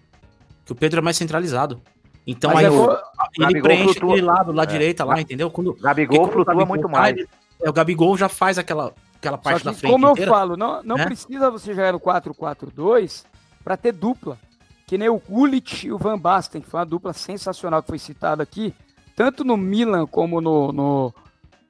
[0.65, 1.81] Que o Pedro é mais centralizado.
[2.25, 2.99] Então Mas aí é o- ele
[3.39, 4.09] Gabigol preenche flutua.
[4.11, 4.65] aquele lado lá É.
[4.65, 5.49] direita, lá, entendeu?
[5.49, 7.17] Quando, Gabigol porque quando o flutua Gabigol muito cai, mais.
[7.17, 7.29] ele-
[7.63, 8.93] é, o Gabigol já faz aquela,
[9.27, 10.31] aquela parte Só da que, frente como eu inteira.
[10.31, 11.05] falo, não, não né?
[11.05, 13.25] precisa você jogar no 4-4-2
[13.63, 14.37] para ter dupla.
[14.85, 17.99] Que nem o Gullit e o Van Basten, que foi uma dupla sensacional que foi
[17.99, 18.73] citada aqui,
[19.15, 21.13] tanto no Milan como no, no-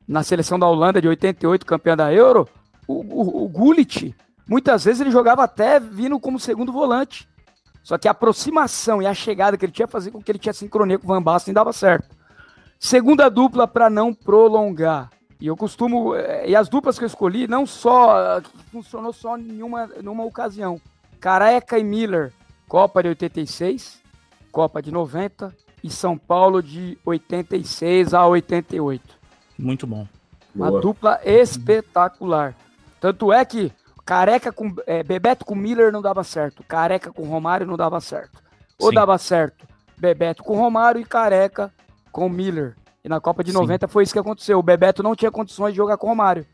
[0.08, 2.48] na seleção da Holanda de 88, campeã da Euro.
[2.88, 4.16] O, o, o Gullit,
[4.48, 7.28] muitas vezes ele jogava até vindo como segundo volante.
[7.84, 10.54] Só que a aproximação e a chegada que ele tinha fazia com que ele tinha
[10.54, 12.16] sincronia com o Van Basten dava certo.
[12.80, 15.10] Segunda dupla para não prolongar.
[15.40, 16.16] E eu costumo.
[16.16, 18.38] eh, E as duplas que eu escolhi, não só.
[18.38, 20.80] eh, que funcionou só em uma, numa ocasião.
[21.20, 22.32] Careca e Miller,
[22.68, 24.02] Copa de 86,
[24.52, 29.16] Copa de 90 e São Paulo de 86 a 88.
[29.58, 30.08] Muito bom.
[30.56, 30.82] Uma Boa.
[30.82, 32.56] dupla espetacular.
[33.00, 33.72] Tanto é que
[34.06, 34.74] Careca com.
[34.88, 36.64] eh, Bebeto com Miller não dava certo.
[36.64, 38.42] Careca com Romário não dava certo.
[38.80, 38.96] Ou Sim.
[38.96, 41.72] dava certo Bebeto com Romário e Careca
[42.12, 42.76] com Miller.
[43.08, 43.60] E na Copa de Sim.
[43.60, 44.60] 90 foi isso que aconteceu.
[44.60, 46.46] O Bebeto não tinha condições de jogar com Romário.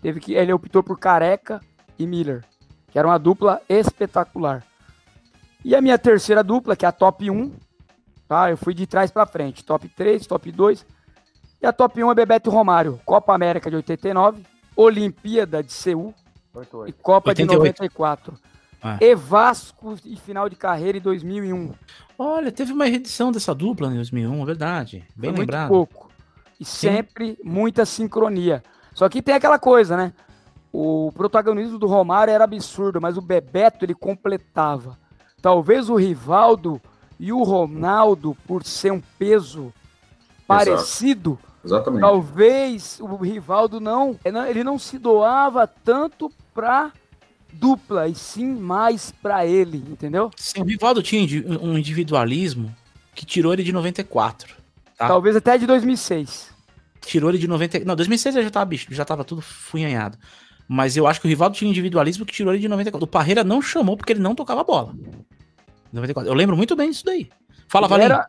[0.00, 1.60] Teve que ele optou por Careca
[1.98, 2.42] e Miller,
[2.90, 4.64] que era uma dupla espetacular.
[5.62, 7.52] E a minha terceira dupla, que é a top 1,
[8.26, 8.50] tá?
[8.50, 10.86] Eu fui de trás pra frente, top 3, top 2.
[11.60, 14.42] E a top 1 é Bebeto e Romário, Copa América de 89,
[14.74, 16.14] Olimpíada de Seul
[16.86, 17.50] e Copa 88.
[17.50, 18.38] de 94.
[18.82, 18.98] Ah.
[19.00, 21.72] E Vasco e final de carreira em 2001.
[22.18, 25.04] Olha, teve uma reedição dessa dupla em 2001, é verdade.
[25.16, 25.70] Bem Foi lembrado.
[25.70, 26.10] Muito pouco.
[26.58, 28.62] E sempre muita sincronia.
[28.94, 30.12] Só que tem aquela coisa, né?
[30.72, 34.98] O protagonismo do Romário era absurdo, mas o Bebeto ele completava.
[35.40, 36.80] Talvez o Rivaldo
[37.18, 39.72] e o Ronaldo, por ser um peso
[40.46, 42.00] parecido, Exatamente.
[42.00, 46.92] talvez o Rivaldo não, ele não se doava tanto pra
[47.52, 50.30] dupla, e sim mais pra ele, entendeu?
[50.36, 51.20] Sim, o Rivaldo tinha
[51.60, 52.74] um individualismo
[53.14, 54.54] que tirou ele de 94.
[54.96, 55.08] Tá.
[55.08, 56.50] Talvez até de 2006.
[57.00, 57.80] Tirou ele de 90.
[57.80, 60.18] Não, 2006 ele já tava, bicho, já tava tudo funhanhado.
[60.68, 63.02] Mas eu acho que o Rivaldo tinha um individualismo que tirou ele de 94.
[63.04, 64.94] O Parreira não chamou porque ele não tocava bola.
[65.92, 66.30] 94.
[66.30, 67.28] Eu lembro muito bem disso daí.
[67.68, 68.06] Fala, Valinho.
[68.06, 68.28] era-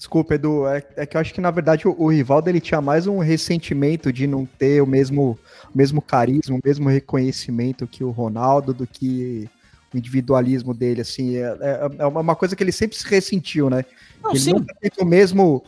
[0.00, 2.80] Desculpa, Edu, é, é que eu acho que na verdade o, o Rivaldo ele tinha
[2.80, 5.38] mais um ressentimento de não ter o mesmo,
[5.74, 9.46] o mesmo carisma, o mesmo reconhecimento que o Ronaldo, do que
[9.92, 13.84] o individualismo dele, assim, é, é- é uma coisa que ele sempre se ressentiu, né?
[14.22, 14.52] Não, ele sim.
[14.54, 15.62] nunca teve o mesmo,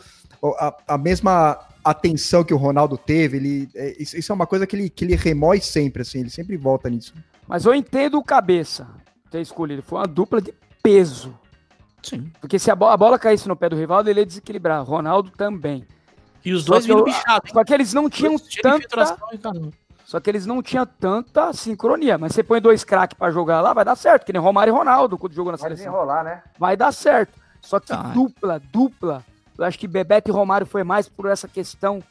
[0.58, 4.66] a, a mesma atenção que o Ronaldo teve, ele, é, isso, isso é uma coisa
[4.66, 7.12] que ele, que ele remói sempre, assim, ele sempre volta nisso.
[7.46, 8.88] Mas eu entendo o cabeça
[9.30, 9.82] ter escolhido.
[9.82, 11.38] Foi uma dupla de peso.
[12.02, 12.30] Sim.
[12.40, 14.82] Porque se a, bo- a bola caísse no pé do Rivaldo, ele ia desequilibrar.
[14.84, 15.86] Ronaldo também.
[16.44, 17.50] E os Só dois vindo bichados.
[17.52, 19.16] Só que eles não tinham tanta.
[20.04, 22.18] Só que eles não tinham tanta sincronia.
[22.18, 24.26] Mas você põe dois craques pra jogar lá, vai dar certo.
[24.26, 25.92] Que nem Romário e Ronaldo quando jogou na Vai seleção.
[25.92, 26.42] desenrolar, né?
[26.58, 27.38] Vai dar certo.
[27.60, 28.02] Só que Tá.
[28.02, 29.24] dupla, dupla.
[29.56, 32.02] Eu acho que Bebeto e Romário foi mais por essa questão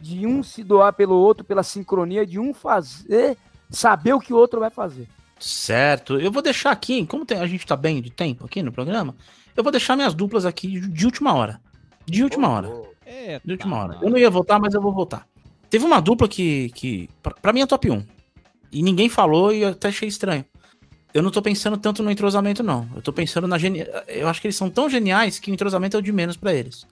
[0.00, 3.38] de um se doar pelo outro, pela sincronia, de um fazer,
[3.70, 5.08] saber o que o outro vai fazer.
[5.38, 6.18] Certo.
[6.18, 9.14] Eu vou deixar aqui, como tem- a gente tá bem de tempo aqui no programa,
[9.56, 11.60] eu vou deixar minhas duplas aqui de, de última hora.
[12.06, 12.70] De última hora.
[13.04, 13.92] Eita, De última hora.
[13.94, 14.02] nós.
[14.02, 15.26] Eu não ia votar, mas eu vou votar.
[15.68, 18.04] Teve uma dupla que, que pra, pra mim é top 1.
[18.72, 20.44] E ninguém falou e eu até achei estranho.
[21.14, 22.86] Eu não tô pensando tanto no entrosamento, não.
[22.94, 23.84] Eu tô pensando na geni...
[24.06, 26.52] Eu acho que eles são tão geniais que o entrosamento é o de menos pra
[26.52, 26.86] eles.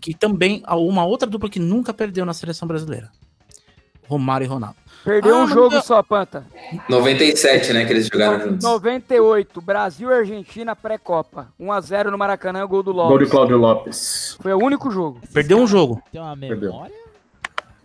[0.00, 3.10] Que também há uma outra dupla que nunca perdeu na seleção brasileira.
[4.14, 4.76] Romário e Ronaldo.
[5.04, 6.46] Perdeu Ah, um jogo não- só, Panta.
[6.88, 8.64] 97, né, que eles jogaram juntos.
[8.64, 11.48] 98, Brasil e Argentina pré-copa.
[11.60, 13.30] 1x0 no Maracanã, gol do Gol de Lopes.
[13.30, 14.38] Cláudio Lopes.
[14.40, 15.20] Foi o único jogo.
[15.32, 16.02] Perdeu um jogo.
[16.10, 16.70] Tem uma Perdeu.
[16.72, 16.94] memória?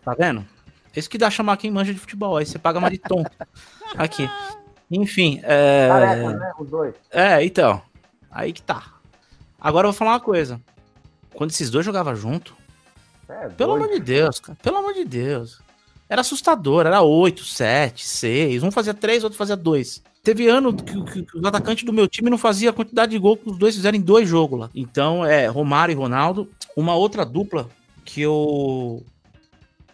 [0.03, 0.45] Tá vendo?
[0.95, 2.37] Esse que dá chamar quem manja de futebol.
[2.37, 3.23] Aí você paga mais de tom.
[3.97, 4.29] Aqui.
[4.89, 5.87] Enfim, é.
[5.89, 6.51] Careca, né?
[6.57, 6.95] Os dois.
[7.11, 7.81] É, então.
[8.31, 8.83] Aí que tá.
[9.59, 10.59] Agora eu vou falar uma coisa.
[11.33, 12.55] Quando esses dois jogavam junto,
[13.27, 13.83] É, pelo doido.
[13.83, 14.57] amor de Deus, cara.
[14.63, 15.61] Pelo amor de Deus.
[16.09, 16.85] Era assustador.
[16.85, 18.63] Era 8, 7, 6.
[18.63, 20.03] Um fazia 3, outro fazia 2.
[20.23, 23.19] Teve ano que, que, que os atacantes do meu time não fazia a quantidade de
[23.19, 24.69] gol que os dois fizeram em dois jogos lá.
[24.73, 26.49] Então, é Romário e Ronaldo.
[26.75, 27.69] Uma outra dupla
[28.03, 29.03] que eu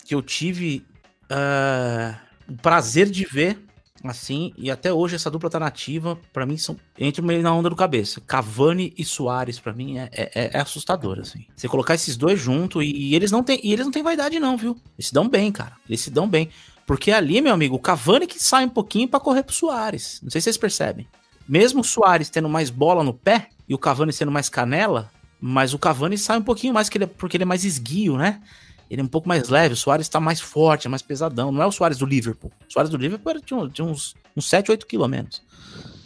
[0.05, 0.85] que eu tive
[1.29, 2.15] ah,
[2.47, 3.64] o prazer de ver
[4.11, 7.69] assim, e até hoje essa dupla tá nativa, pra mim são entre meio na onda
[7.69, 8.21] do cabeça.
[8.21, 11.45] Cavani e Soares pra mim é, é, é assustador assim.
[11.55, 14.39] Você colocar esses dois juntos e, e eles não têm e eles não têm vaidade
[14.39, 14.77] não, viu?
[14.97, 15.73] Eles se dão bem, cara.
[15.87, 16.49] Eles se dão bem.
[16.85, 20.19] Porque ali, meu amigo, o Cavani que sai um pouquinho pra correr pro Soares.
[20.21, 21.07] Não sei se vocês percebem.
[21.47, 25.73] Mesmo o Soares tendo mais bola no pé e o Cavani sendo mais canela, mas
[25.73, 28.41] o Cavani sai um pouquinho mais que ele, é- porque ele é mais esguio, né?
[28.89, 31.51] Ele é um pouco mais leve, o Soares tá mais forte, é mais pesadão.
[31.51, 32.51] Não é o Soares do Liverpool.
[32.69, 35.41] O Soares do Liverpool era- tinha, um- tinha uns, uns 7, 8 quilos a menos.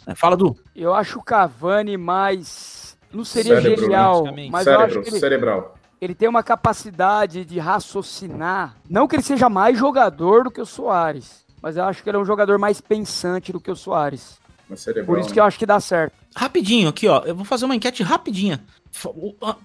[0.06, 0.56] É, Fala, Du.
[0.74, 2.96] Eu acho o Cavani mais.
[3.12, 5.74] Não seria Cérebro, genial, mas eu acho Cérebro, que ele, cerebral.
[6.00, 8.76] ele tem uma capacidade de raciocinar.
[8.88, 12.16] Não que ele seja mais jogador do que o Soares, mas eu acho que ele
[12.16, 14.38] é um jogador mais pensante do que o Soares.
[14.68, 15.06] Mas cerebral.
[15.06, 16.14] Por isso que eu acho que dá certo.
[16.34, 17.22] Rapidinho aqui, ó.
[17.26, 18.62] Eu vou fazer uma enquete rapidinha.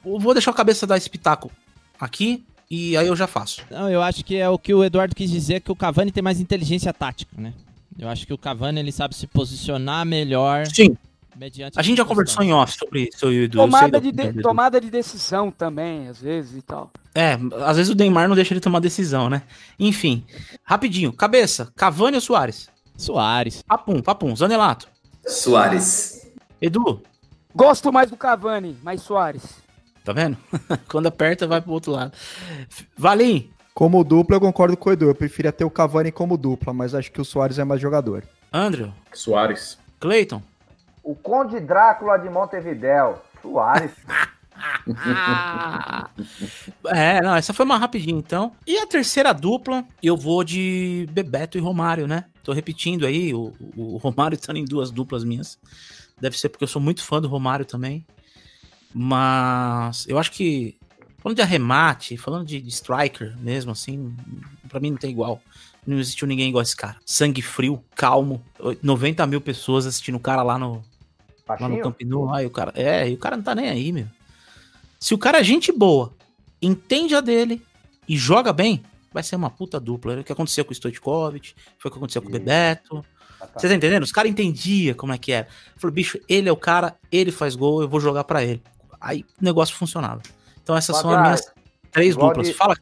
[0.03, 1.51] Eu vou deixar a cabeça dar esse pitaco
[1.99, 3.61] aqui e aí eu já faço.
[3.69, 6.23] Não, eu acho que é o que o Eduardo quis dizer, que o Cavani tem
[6.23, 7.53] mais inteligência tática, né?
[7.97, 10.97] Eu acho que o Cavani ele sabe se posicionar melhor Sim,
[11.35, 13.57] mediante a gente já conversou em off sobre isso, eu e o Edu.
[13.59, 16.91] Tomada da de, de- tomada de decisão também, às vezes e tal.
[17.13, 19.43] É, às vezes o Neymar não deixa ele tomar decisão, né?
[19.79, 20.25] Enfim,
[20.63, 21.13] rapidinho.
[21.13, 22.67] Cabeça, Cavani ou Soares?
[22.97, 23.61] Soares.
[23.61, 24.35] Papum, papum.
[24.35, 24.87] Zanelato.
[25.25, 26.27] Soares.
[26.61, 27.01] Edu,
[27.53, 29.43] Gosto mais do Cavani, mais Soares.
[30.05, 30.37] Tá vendo?
[30.87, 32.13] Quando aperta, vai pro outro lado.
[32.95, 35.09] Valim, Como dupla, eu concordo com o Edu.
[35.09, 38.23] Eu preferia ter o Cavani como dupla, mas acho que o Soares é mais jogador.
[38.53, 39.77] Andrew, Soares.
[39.99, 40.41] Cleiton.
[41.03, 43.21] O Conde Drácula de Montevidéu.
[43.41, 43.91] Soares.
[46.87, 48.51] É, não, essa foi uma rapidinha então.
[48.65, 52.25] E a terceira dupla, eu vou de Bebeto e Romário, né?
[52.43, 55.59] Tô repetindo aí, o, o Romário tá em duas duplas minhas.
[56.19, 58.05] Deve ser porque eu sou muito fã do Romário também.
[58.97, 60.77] Mas eu acho que,
[61.17, 64.15] falando de arremate, falando de, de striker mesmo, assim,
[64.69, 65.41] pra mim não tem igual.
[65.85, 66.95] Não existiu ninguém igual esse cara.
[67.05, 68.41] Sangue frio, calmo.
[68.81, 70.81] 90 mil pessoas assistindo o cara lá no,
[71.59, 71.81] lá no?
[71.81, 74.07] Camp Nou, lá, e o cara, é, e o cara não tá nem aí, meu.
[74.97, 76.13] Se o cara é gente boa,
[76.61, 77.61] entende a dele
[78.07, 78.81] e joga bem,
[79.11, 80.13] vai ser uma puta dupla.
[80.13, 82.31] É o que aconteceu com o Stoichkovic, foi o que aconteceu com o.
[82.31, 83.05] Bebeto.
[83.53, 84.03] Você tá entendendo?
[84.03, 85.49] Os caras entendiam como é que era.
[85.75, 88.63] Falou, bicho, ele é o cara, ele faz gol, eu vou jogar pra ele.
[89.05, 90.21] Aí o negócio funcionava.
[90.63, 91.53] Então essas são as minhas
[91.91, 92.47] Três duplas.
[92.47, 92.75] de- Fala.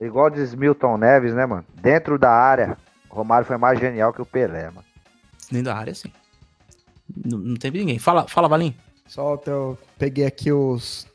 [0.00, 1.64] Igual diz Milton Neves, né, mano?
[1.80, 2.76] Dentro da área,
[3.08, 4.84] o Romário foi mais genial que o Pelé, mano.
[5.50, 6.12] Dentro da área, sim.
[7.24, 7.98] Não, não teve ninguém.
[8.00, 8.74] Fala, fala Valim.
[9.06, 11.06] Só eu peguei aqui os,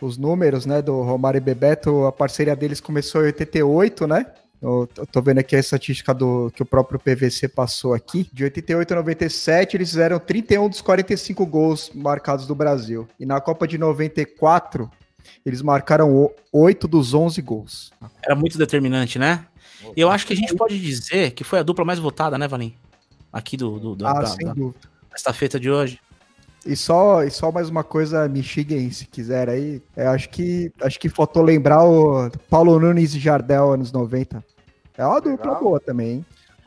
[0.00, 2.06] os números, né, do Romário e Bebeto.
[2.06, 4.24] A parceria deles começou em 88, né?
[4.62, 8.28] Eu tô vendo aqui a estatística do que o próprio PVC passou aqui.
[8.32, 13.08] De 88 a 97, eles fizeram 31 dos 45 gols marcados do Brasil.
[13.18, 14.90] E na Copa de 94,
[15.46, 17.90] eles marcaram o- 8 dos 11 gols.
[18.22, 19.46] Era muito determinante, né?
[19.96, 22.46] E eu acho que a gente pode dizer que foi a dupla mais votada, né,
[22.46, 22.74] Valim?
[23.32, 24.78] Aqui do, do, da, Ah, da, sem da dúvida.
[25.16, 25.98] estafeta de hoje.
[26.66, 29.80] E só, e só mais uma coisa, me xinguem se quiser aí.
[29.96, 34.44] É, acho, que, acho que faltou lembrar o Paulo Nunes e Jardel, anos 90.
[34.98, 35.62] É uma dupla Legal.
[35.62, 36.26] boa também, hein?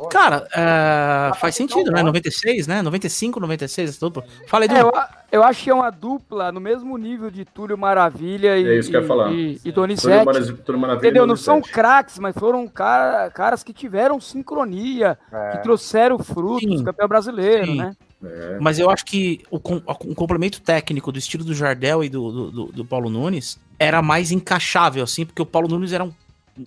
[0.09, 2.03] Cara, é, faz sentido, né?
[2.03, 2.81] 96, né?
[2.81, 4.25] 95, 96, essa dupla.
[4.47, 4.91] Fala aí, É, do eu,
[5.31, 8.89] eu acho que é uma dupla no mesmo nível de Túlio Maravilha e, É isso
[8.89, 9.31] que eu ia falar.
[9.31, 10.07] e, e Donizete.
[10.09, 11.23] Túlio Maravilha- Túlio Maravilha Entendeu?
[11.23, 15.51] e Não são craques, mas foram cara- caras que tiveram sincronia, É.
[15.51, 16.83] que trouxeram frutos, Sim.
[16.83, 17.77] campeão brasileiro, Sim.
[17.77, 17.95] né?
[18.23, 18.57] É.
[18.59, 22.65] Mas eu acho que o, o complemento técnico do estilo do Jardel e do, do,
[22.67, 26.13] do- Paulo Nunes era mais encaixável, assim, porque o Paulo Nunes era um,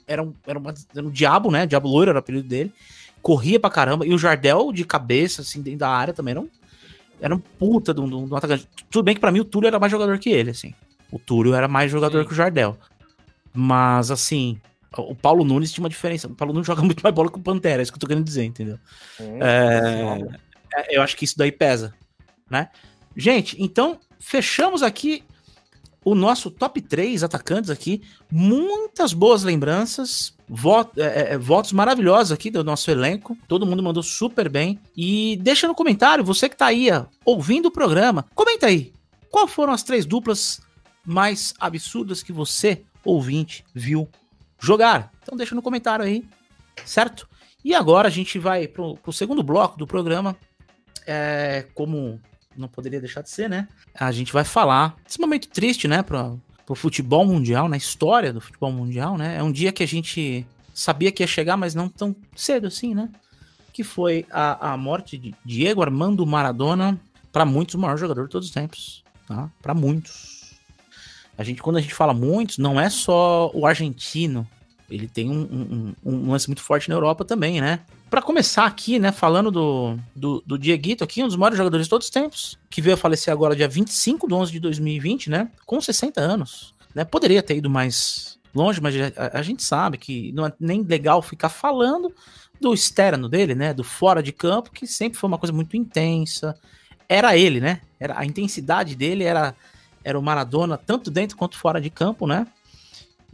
[0.07, 1.67] era um, era uma- era um diabo, né?
[1.67, 2.73] Diabo loiro era o apelido dele.
[3.23, 4.07] Corria pra caramba.
[4.07, 6.49] E o Jardel, de cabeça, assim, dentro da área também era um,
[7.21, 8.69] era um puta de um, de um- atacante.
[8.91, 10.75] Tudo bem que pra mim o Túlio era mais jogador que ele, assim.
[11.11, 12.27] O Túlio era mais jogador Sim.
[12.29, 12.77] que o Jardel.
[13.55, 14.61] Mas, assim,
[14.99, 16.27] o Paulo Nunes tinha uma diferença.
[16.29, 18.07] O Paulo Nunes joga muito mais bola que o Pantera, é isso que eu tô
[18.07, 18.79] querendo dizer, entendeu?
[19.19, 20.37] É, é,
[20.91, 21.95] eu acho que isso daí pesa,
[22.51, 22.69] né?
[23.17, 25.25] Gente, então fechamos aqui
[26.05, 28.03] o nosso top 3 atacantes aqui.
[28.31, 33.37] Muitas boas lembranças, vo- é, é, votos maravilhosos aqui do nosso elenco.
[33.49, 34.79] Todo mundo mandou super bem.
[34.97, 38.93] E deixa no comentário, você que tá aí ó, ouvindo o programa, comenta aí.
[39.31, 40.61] Qual foram as três duplas
[41.05, 44.09] mais absurdas que você, ouvinte, viu
[44.61, 45.11] jogar?
[45.23, 46.25] Então deixa no comentário aí,
[46.85, 47.29] certo?
[47.65, 50.37] E agora a gente vai pro, pro segundo bloco do programa.
[51.07, 52.21] É, como
[52.57, 53.69] não poderia deixar de ser, né?
[53.95, 58.41] A gente vai falar desse momento triste, né, pro, pro futebol mundial, na história do
[58.41, 59.37] futebol mundial, né?
[59.37, 62.95] É um dia que a gente sabia que ia chegar, mas não tão cedo assim,
[62.95, 63.11] né?
[63.73, 66.99] Que foi a, a morte de Diego Armando Maradona,
[67.31, 69.51] para muitos o maior jogador de todos os tempos, tá?
[69.61, 70.55] Para muitos.
[71.37, 74.49] A gente, quando a gente fala muitos, não é só o argentino.
[74.89, 77.81] Ele tem um, um, um- lance muito forte na Europa também, né?
[78.09, 81.91] Pra começar aqui, né, falando do, do, do Dieguito aqui, um dos maiores jogadores de
[81.91, 85.51] todos os tempos, que veio a falecer agora dia 25 de 11 de 2020, né,
[85.67, 90.31] com 60 anos, né, poderia ter ido mais longe, mas a, a gente sabe que
[90.33, 92.15] não é nem legal ficar falando
[92.61, 96.57] do externo dele, né, do fora de campo, que sempre foi uma coisa muito intensa,
[97.09, 99.53] era ele, né, era, a intensidade dele era,
[100.05, 102.47] era o Maradona, tanto dentro quanto fora de campo, né,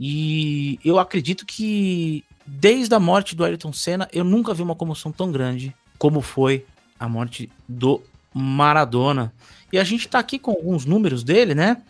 [0.01, 5.13] e eu acredito que desde a morte do Ayrton Senna, eu nunca vi uma comoção
[5.13, 6.65] tão grande como foi
[6.99, 8.03] a morte do
[8.35, 9.33] Maradona.
[9.73, 11.83] E a gente tá aqui com alguns números dele, né?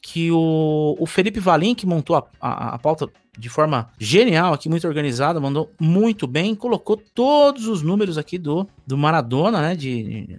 [0.00, 4.68] Que o, o Felipe Valim, que montou a, a, a pauta de forma genial aqui,
[4.68, 9.74] muito organizada, mandou muito bem, colocou todos os números aqui do, do Maradona, né?
[9.74, 10.38] De,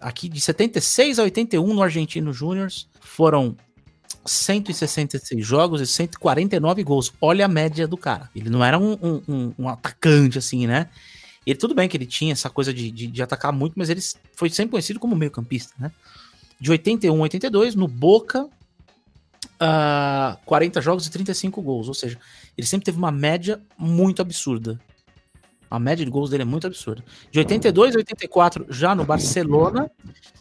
[0.00, 2.68] aqui de 76 a 81 no Argentino Júnior,
[3.00, 3.56] foram
[4.26, 7.12] 166 jogos e 149 gols.
[7.20, 8.30] Olha a média do cara.
[8.34, 8.92] Ele não era um,
[9.28, 10.88] um, um- atacante, assim, né?
[11.46, 14.00] Ele, tudo bem que ele tinha essa coisa de, de, de atacar muito, mas ele
[14.34, 15.92] foi sempre conhecido como meio campista, né?
[16.58, 18.48] De 81 a 82, no Boca,
[19.60, 21.88] ah, 40 jogos e 35 gols.
[21.88, 22.18] Ou seja,
[22.56, 24.80] ele sempre teve uma média muito absurda.
[25.70, 27.04] A média de gols dele é muito absurda.
[27.30, 29.90] De 82 a 84, já no Barcelona,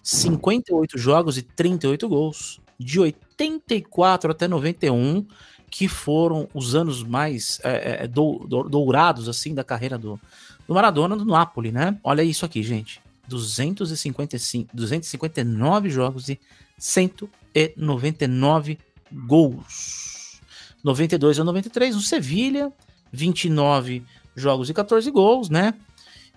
[0.03, 2.61] 58 jogos e 38 gols.
[2.79, 5.25] De 84 até 91,
[5.69, 10.19] que foram os anos mais é, é, dou- dou- dourados assim da carreira do,
[10.67, 11.97] do Maradona no Napoli, né?
[12.03, 13.01] Olha isso aqui, gente.
[13.27, 16.39] 255, 259 jogos e
[16.77, 18.77] 199
[19.11, 20.39] gols.
[20.83, 22.71] 92 a 93, o Sevilha,
[23.11, 24.03] 29
[24.35, 25.73] jogos e 14 gols, né?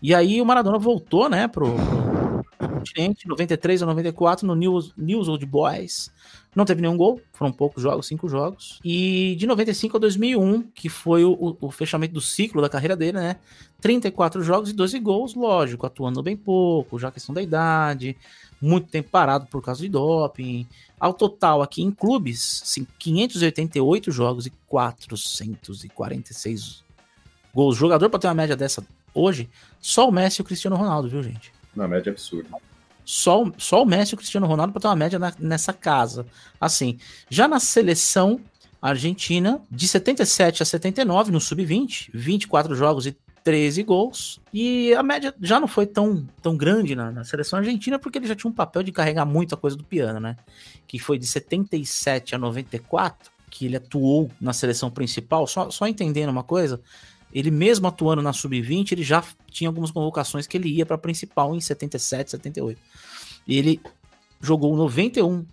[0.01, 2.06] E aí o Maradona voltou, né, pro, pro
[2.87, 6.11] continente, 93 a 94 no News, News Old Boys.
[6.55, 8.81] Não teve nenhum gol, foram poucos jogos, cinco jogos.
[8.85, 13.19] E de 95 a 2001, que foi o, o- fechamento do ciclo da carreira dele,
[13.19, 13.37] né?
[13.81, 18.17] 34 jogos e 12 gols, lógico, atuando bem pouco, já questão da idade,
[18.61, 20.67] muito tempo parado por causa de doping.
[20.99, 26.83] Ao total aqui em clubes, assim, 588 jogos e 446
[27.55, 27.77] gols.
[27.77, 28.83] Jogador para ter uma média dessa
[29.15, 29.49] hoje,
[29.81, 31.53] só o Messi e o Cristiano Ronaldo, viu, gente?
[31.75, 32.49] Na média absurda.
[33.07, 36.27] Só, só o Messi e o Cristiano Ronaldo para ter uma média na- nessa casa.
[36.61, 36.99] Assim,
[37.31, 38.41] já na seleção,
[38.83, 44.41] Argentina de 77 a 79 no sub-20, 24 jogos e 13 gols.
[44.53, 48.27] E a média já não foi tão, tão grande na, na, seleção argentina, porque ele
[48.27, 50.37] já tinha um papel de carregar muita coisa do piano, né?
[50.85, 55.47] Que foi de 77 a 94, que ele atuou na seleção principal.
[55.47, 56.81] Só, só entendendo uma coisa,
[57.39, 60.99] ele mesmo atuando na sub-20, ele já tinha algumas convocações que ele ia para a
[60.99, 62.81] principal em 77, 78.
[63.47, 63.81] E ele
[64.41, 65.45] jogou 91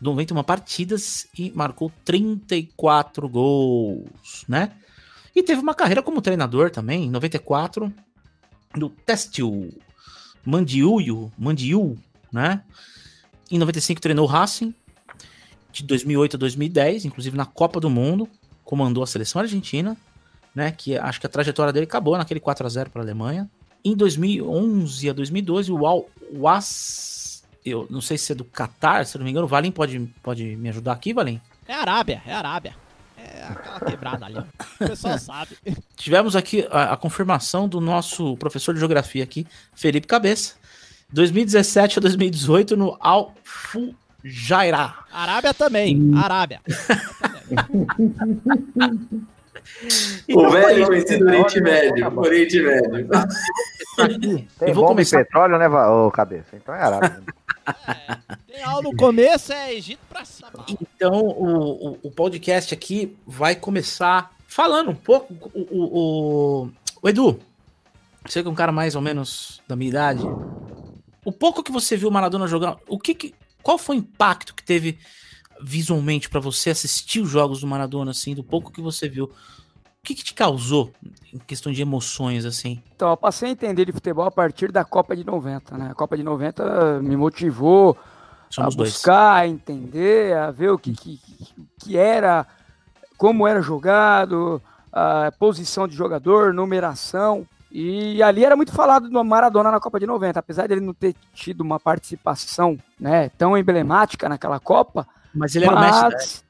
[0.00, 4.72] 91 partidas e marcou 34 gols, né?
[5.34, 7.92] E teve uma carreira como treinador também, em 94,
[8.76, 9.76] no Testil
[10.44, 11.96] Mandiuio, Mandiu,
[12.32, 12.62] né?
[13.50, 14.74] Em 95 treinou o Racing,
[15.72, 18.28] de 2008 a 2010, inclusive na Copa do Mundo,
[18.64, 19.96] comandou a seleção argentina,
[20.54, 20.72] né?
[20.72, 23.48] Que acho que a trajetória dele acabou naquele 4 a 0 para a Alemanha.
[23.84, 27.18] Em 2011 a 2012, o Was
[27.64, 30.56] eu não sei se é do Qatar, se não me engano, o Valim pode, pode
[30.56, 31.40] me ajudar aqui, Valim?
[31.66, 32.74] É Arábia, é Arábia.
[33.16, 34.46] É aquela quebrada ali, o
[34.78, 35.58] pessoal sabe.
[35.96, 39.44] Tivemos aqui a, a, confirmação do nosso professor de geografia aqui,
[39.74, 40.54] Felipe Cabeça.
[41.12, 45.04] 2017 a 2018 no Al Fujairah.
[45.12, 46.60] Arábia também, Arábia.
[50.28, 52.18] Então, o velho conhecido Oriente Médio.
[52.18, 53.08] Oriente Médio.
[54.58, 55.18] Tem eu vou começar...
[55.18, 56.56] petróleo, né, ô cabeça?
[56.56, 57.22] Então é Arábia.
[57.86, 58.16] É,
[58.46, 60.50] tem aula no começo, é Egito pra cima.
[60.68, 65.34] Então, o, o, o, podcast aqui vai começar falando um pouco.
[65.54, 66.70] O, o,
[67.02, 67.38] o, Edu,
[68.24, 70.22] você que é um cara mais ou menos da minha idade.
[71.24, 74.54] O pouco que você viu o Maradona jogar, o que, que qual foi o impacto
[74.54, 74.98] que teve
[75.60, 79.30] visualmente para você assistir os jogos do Maradona, assim, do pouco que você viu?
[80.08, 80.90] O que, que, te causou
[81.34, 82.82] em questão de emoções, assim?
[82.96, 85.90] Então, eu passei a entender de futebol a partir da Copa de 90, né?
[85.90, 87.94] A Copa de 90 me motivou
[88.48, 89.42] Somos a buscar, dois.
[89.42, 91.20] a entender, a ver o que, que,
[91.78, 92.46] que era,
[93.18, 97.46] como era jogado, a posição de jogador, numeração.
[97.70, 101.14] E ali era muito falado do Maradona na Copa de 90, apesar dele não ter
[101.34, 105.06] tido uma participação né, tão emblemática naquela Copa.
[105.34, 106.34] Mas ele era mas, o mestre.
[106.34, 106.40] Né?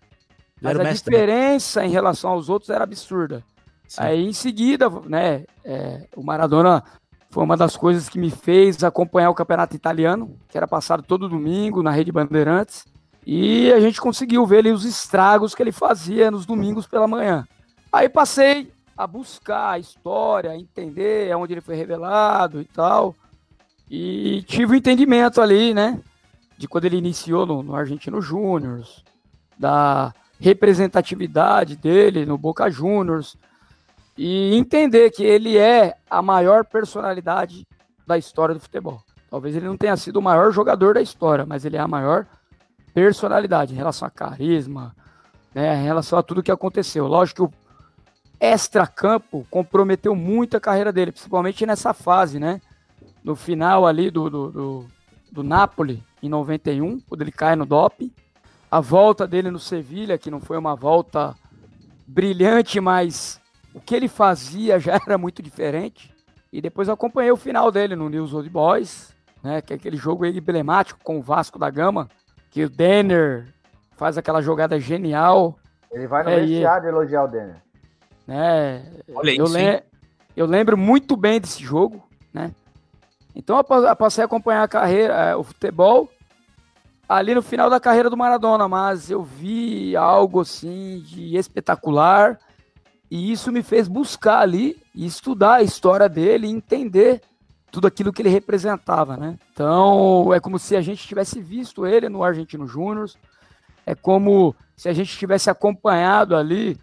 [0.61, 3.43] Mas a mestre, diferença em relação aos outros era absurda.
[3.89, 4.03] Sim.
[4.03, 6.85] Aí em seguida, né, é, o Maradona
[7.31, 11.29] foi uma das coisas que me fez acompanhar o campeonato italiano, que era passado todo
[11.29, 12.85] domingo na Rede Bandeirantes.
[13.27, 17.47] E a gente conseguiu ver ali os estragos que ele fazia nos domingos pela manhã.
[17.93, 23.15] Aí passei a buscar a história, entender onde ele foi revelado e tal.
[23.91, 26.01] E tive o um entendimento ali, né?
[26.57, 28.83] De quando ele iniciou no, no Argentino Júnior,
[29.59, 33.37] da representatividade dele no Boca Juniors
[34.19, 37.65] e entender que ele é a maior personalidade
[38.05, 39.01] da história do futebol.
[39.31, 42.27] Talvez ele não tenha sido o maior jogador da história, mas ele é a maior
[42.93, 44.93] personalidade em relação a carisma,
[45.55, 47.07] né, em relação a tudo que aconteceu.
[47.07, 47.59] Lógico que o
[48.41, 52.61] extra-campo comprometeu muito a carreira dele, principalmente nessa fase, né?
[53.23, 54.87] No final ali do, do, do,
[55.31, 58.13] do Napoli, em 91, quando ele cai no doping
[58.71, 61.35] a volta dele no Sevilha, que não foi uma volta
[62.07, 63.41] brilhante, mas
[63.75, 66.15] o que ele fazia já era muito diferente.
[66.53, 70.25] E depois acompanhei o final dele no News Old Boys, né, que é aquele jogo
[70.25, 72.09] emblemático com o Vasco da Gama,
[72.51, 73.47] que o Denner
[73.97, 75.59] faz aquela jogada genial.
[75.93, 76.89] Ele vai no é, vestiário e...
[76.89, 77.63] elogiar o Denner.
[78.27, 79.83] Né, Olha eu, le...
[80.37, 82.51] eu lembro muito bem desse jogo, né?
[83.35, 86.11] Então eu passei a acompanhar a carreira, é, o futebol,
[87.09, 92.39] ali no final da carreira do Maradona, mas eu vi algo assim de espetacular
[93.11, 97.23] e isso me fez buscar ali e estudar a história dele e entender
[97.71, 99.39] tudo aquilo que ele representava, né?
[99.53, 103.11] Então, é como se a gente tivesse visto ele no Argentino Júnior,
[103.85, 106.79] é como se a gente tivesse acompanhado ali,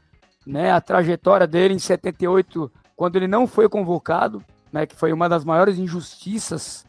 [0.45, 5.29] né, a trajetória dele em 78, quando ele não foi convocado, né, que foi uma
[5.29, 6.85] das maiores injustiças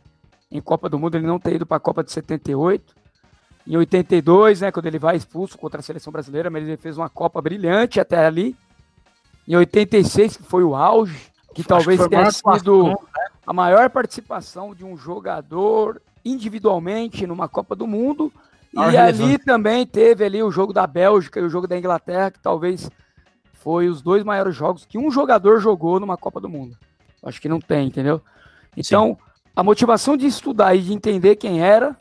[0.50, 2.94] em Copa do Mundo, ele não ter ido para a Copa de 78.
[3.66, 7.08] Em 82, né, quando ele vai expulso contra a seleção brasileira, mas ele fez uma
[7.08, 8.56] Copa brilhante até ali.
[9.46, 12.94] Em 86, que foi o auge, que Acho talvez que tenha sido né?
[13.46, 18.32] a maior participação de um jogador individualmente numa Copa do Mundo.
[18.74, 22.40] E ali também teve ali o jogo da Bélgica e o jogo da Inglaterra, que
[22.40, 22.90] talvez
[23.54, 26.76] foi os dois maiores jogos que um jogador jogou numa Copa do Mundo.
[27.22, 28.20] Acho que não tem, entendeu?
[28.76, 29.50] Então, Sim.
[29.54, 31.96] a motivação de estudar e de entender quem era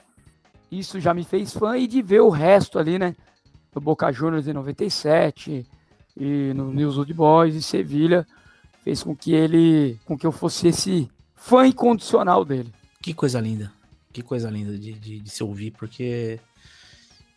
[0.71, 3.15] isso já me fez fã e de ver o resto ali, né?
[3.73, 5.65] No Boca Juniors em 97
[6.17, 8.25] e no News Old Boys e Sevilha
[8.83, 12.71] fez com que ele, com que eu fosse esse fã incondicional dele.
[13.01, 13.71] Que coisa linda,
[14.13, 16.39] que coisa linda de, de, de se ouvir, porque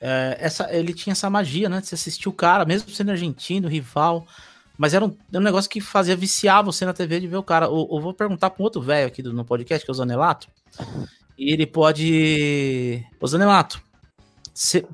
[0.00, 1.80] é, essa, ele tinha essa magia, né?
[1.80, 4.26] De você assistir o cara, mesmo sendo argentino, rival.
[4.76, 7.42] Mas era um, era um negócio que fazia viciar você na TV de ver o
[7.42, 7.66] cara.
[7.66, 9.94] Eu, eu vou perguntar para um outro velho aqui do, no podcast, que é o
[9.94, 10.48] Zanelato.
[11.36, 13.04] E ele pode.
[13.20, 13.82] Ô Zanelato,
[14.54, 14.84] você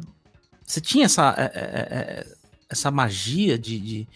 [0.81, 2.34] tinha essa, é, é, é,
[2.75, 4.09] essa magia de, de,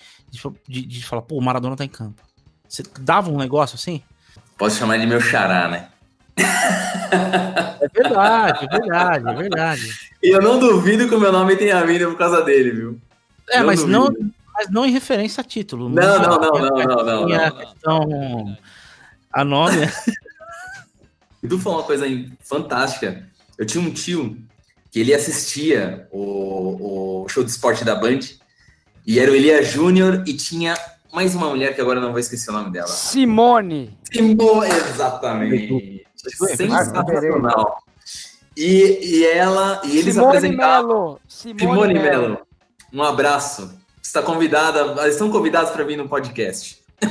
[0.68, 2.22] de, de, falar, pô, o Maradona tá em campo.
[2.68, 4.02] Você dava um negócio assim?
[4.58, 5.88] Posso chamar de meu xará, né?
[7.80, 9.98] É verdade, é verdade, é verdade.
[10.22, 13.00] E eu não duvido que o meu nome tenha vindo por causa dele, viu?
[13.48, 14.08] É, mas não,
[14.52, 15.88] mas não em referência a título.
[15.88, 17.34] Não, não, não, não, não, não, não.
[17.34, 18.56] A questão.
[19.32, 19.78] A nome.
[21.40, 22.04] E tu falou uma coisa
[22.40, 23.24] fantástica.
[23.56, 24.36] Eu tinha um tio
[24.90, 28.18] que ele assistia o, o show de esporte da Band
[29.08, 30.76] e era o Elia Júnior e tinha
[31.10, 32.88] mais uma mulher que agora não vou esquecer o nome dela.
[32.88, 33.96] Simone.
[34.12, 36.06] Simone, exatamente.
[36.14, 37.82] Sensacional.
[38.54, 40.88] E, e ela e eles Simone apresentavam.
[40.88, 41.20] Melo.
[41.26, 42.38] Simone, Simone Melo.
[42.92, 43.72] Um abraço.
[44.02, 46.78] Está convidada, eles estão convidados para vir no podcast.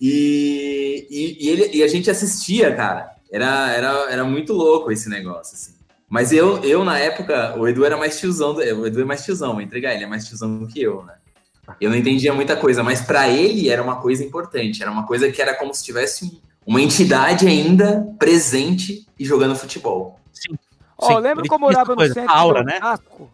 [0.00, 3.10] e, e, e, ele, e a gente assistia, cara.
[3.28, 5.75] Era, era, era muito louco esse negócio, assim.
[6.08, 8.54] Mas eu, eu, na época, o Edu era mais tiozão.
[8.54, 11.14] O Edu é mais tiozão, vou entregar, ele é mais tiozão do que eu, né?
[11.80, 14.82] Eu não entendia muita coisa, mas para ele era uma coisa importante.
[14.82, 20.20] Era uma coisa que era como se tivesse uma entidade ainda presente e jogando futebol.
[20.32, 20.56] Sim.
[20.98, 22.78] Ó, oh, lembra que eu morava no centro aura, de né?
[22.78, 23.22] Osasco?
[23.22, 23.28] Né?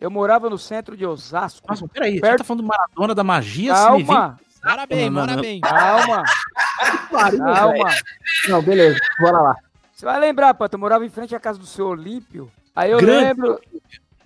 [0.00, 1.66] Eu morava no centro de Osasco.
[1.66, 2.32] Nossa, peraí, perto...
[2.32, 3.72] você tá falando do Maradona da magia?
[3.72, 4.38] Calma!
[4.62, 5.60] Parabéns, parabéns.
[5.60, 6.24] Calma!
[7.10, 7.94] Calma!
[8.48, 9.56] Não, beleza, bora lá.
[9.96, 12.52] Você vai lembrar, Pato, eu morava em frente à casa do seu Olímpio.
[12.74, 13.24] Aí eu Grande.
[13.24, 13.58] lembro.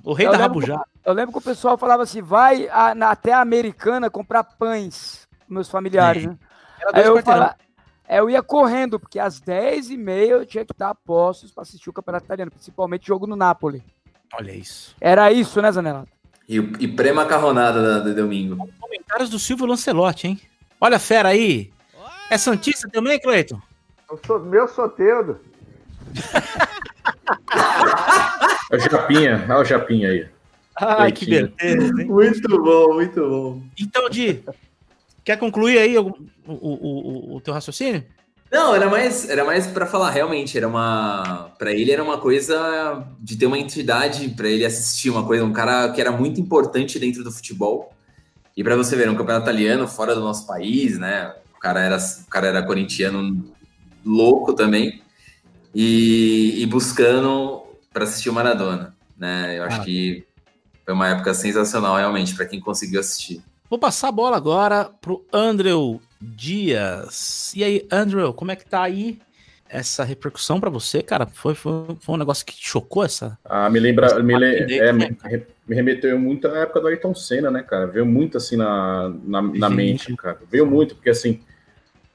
[0.02, 0.82] O rei eu da Rabujá.
[1.04, 5.28] Eu lembro que o pessoal falava assim: vai a, na, até a americana comprar pães
[5.46, 6.36] com meus familiares, né?
[6.92, 7.54] Aí eu, fala,
[8.08, 11.88] é, eu ia correndo, porque às 10h30 eu tinha que estar a postos para assistir
[11.88, 13.84] o Campeonato Italiano, principalmente jogo no Napoli.
[14.34, 14.96] Olha isso.
[15.00, 16.08] Era isso, né, Zanelato?
[16.48, 18.68] E, e pré-macarronada de domingo.
[18.80, 20.40] Comentários do Silvio Lancelotti, hein?
[20.80, 21.72] Olha a fera aí.
[22.28, 23.60] É Santista também, Cleiton?
[24.10, 25.49] Eu sou meu soteudo.
[28.70, 30.26] É o Japinha, olha o Japinha aí.
[30.76, 32.04] Ai, que beleza.
[32.06, 33.62] Muito bom, muito bom.
[33.78, 34.42] Então, Di,
[35.24, 36.06] quer concluir aí o,
[36.46, 38.04] o, o, o teu raciocínio?
[38.50, 43.04] Não, era mais, era mais para falar realmente, era uma, para ele era uma coisa
[43.20, 46.98] de ter uma entidade para ele assistir uma coisa, um cara que era muito importante
[46.98, 47.92] dentro do futebol.
[48.56, 51.32] E para você ver, um campeonato italiano fora do nosso país, né?
[51.56, 53.54] O cara era, o cara era corintiano
[54.04, 54.99] louco também
[55.74, 57.62] e, e buscando
[57.92, 59.58] para assistir o Maradona, né?
[59.58, 59.84] Eu acho ah.
[59.84, 60.24] que
[60.84, 63.42] foi uma época sensacional realmente para quem conseguiu assistir.
[63.68, 67.52] Vou passar a bola agora pro Andrew Dias.
[67.54, 69.20] E aí, Andrew, como é que tá aí
[69.68, 71.26] essa repercussão para você, cara?
[71.26, 73.38] Foi, foi, foi, um negócio que te chocou essa?
[73.44, 75.16] Ah, me lembra, me, le, é, me,
[75.68, 77.86] me, remeteu muito à época do Ayrton Senna, né, cara?
[77.86, 80.40] Veio muito assim na, na, na mente, cara.
[80.50, 81.40] Veio muito, porque assim,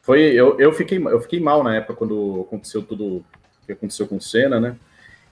[0.01, 3.24] foi, eu, eu, fiquei, eu fiquei mal na época quando aconteceu tudo
[3.66, 4.76] que aconteceu com o Senna, né?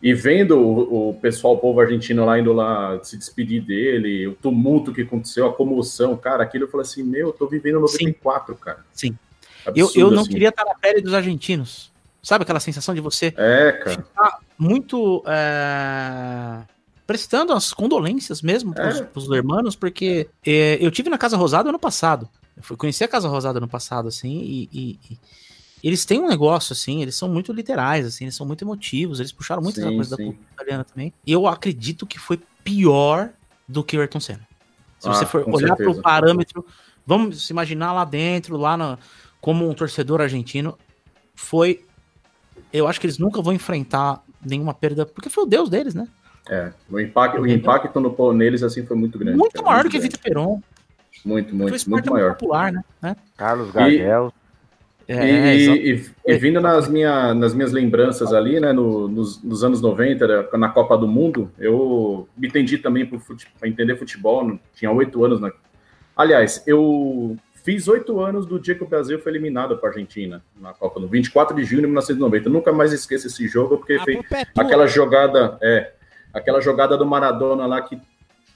[0.01, 4.33] E vendo o, o, pessoal, o povo argentino lá indo lá se despedir dele, o
[4.33, 8.53] tumulto que aconteceu, a comoção, cara, aquilo eu falei assim, meu, eu tô vivendo 94,
[8.53, 8.59] Sim.
[8.61, 8.85] cara.
[8.93, 9.17] Sim.
[9.65, 10.31] Absurdo, eu, eu não assim.
[10.31, 11.89] queria estar na pele dos argentinos.
[12.21, 13.91] Sabe aquela sensação de você é, cara.
[13.91, 16.63] ficar muito é,
[17.07, 19.03] prestando as condolências mesmo pros, é.
[19.03, 22.29] pros irmãos, porque é, eu tive na Casa Rosada ano passado.
[22.55, 25.17] Eu fui conhecer a Casa Rosada no passado, assim, e, e, e,
[25.83, 29.31] eles têm um negócio, assim, eles são muito literais, assim, eles são muito emotivos, eles
[29.31, 30.23] puxaram muito sim, coisa sim.
[30.23, 31.13] da cultura italiana também.
[31.25, 33.31] E eu acredito que foi pior
[33.67, 34.47] do que o Ayrton Senna.
[34.99, 36.65] Se ah, você for olhar para o parâmetro,
[37.05, 38.97] vamos se imaginar lá dentro, lá na,
[39.41, 40.77] como um torcedor argentino,
[41.35, 41.83] foi.
[42.71, 46.07] Eu acho que eles nunca vão enfrentar nenhuma perda, porque foi o Deus deles, né?
[46.49, 49.37] É, o impacto, o impacto no, neles assim foi muito grande.
[49.37, 50.61] Muito cara, maior muito do que Vitor Peron.
[51.25, 52.31] Muito, muito, muito maior.
[52.35, 52.71] Popular,
[53.01, 53.15] né?
[53.37, 54.33] Carlos Gardel.
[55.07, 59.43] E, é, e, e, e, vindo nas, minha, nas minhas lembranças ali, né, no, nos,
[59.43, 64.91] nos, anos 90, na Copa do Mundo, eu me entendi também para entender futebol, tinha
[64.91, 65.41] oito anos.
[65.41, 65.51] Né?
[66.15, 70.41] Aliás, eu fiz oito anos do dia que o Brasil foi eliminado para a Argentina
[70.59, 72.49] na Copa do 24 de junho de 1990.
[72.49, 74.21] nunca mais esqueço esse jogo, porque ah, foi
[74.57, 75.91] aquela jogada, é,
[76.33, 77.99] aquela jogada do Maradona lá que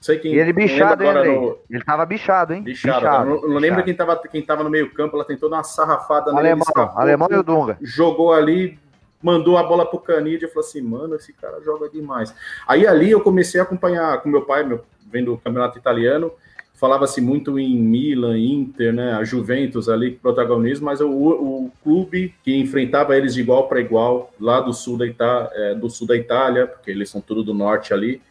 [0.07, 0.33] Sei quem.
[0.33, 1.57] E ele bichado, hein, no...
[1.69, 2.61] Ele tava bichado, hein?
[2.61, 2.97] Bichado.
[2.97, 6.31] bichado não, não lembro quem tava, quem tava no meio-campo, ela tentou dar uma sarrafada
[6.31, 6.47] nele.
[6.47, 7.77] Alemão, escapou, alemão e o Dunga.
[7.81, 8.79] Jogou ali,
[9.21, 12.33] mandou a bola pro Canidia e falou assim: mano, esse cara joga demais.
[12.65, 14.81] Aí ali eu comecei a acompanhar com meu pai, meu,
[15.11, 16.31] vendo o campeonato italiano.
[16.75, 22.55] falava-se muito em Milan, Inter, né, a Juventus ali, protagonismo, mas o, o clube que
[22.55, 26.15] enfrentava eles de igual para igual, lá do sul, da Ita é, do sul da
[26.15, 28.21] Itália, porque eles são tudo do norte ali,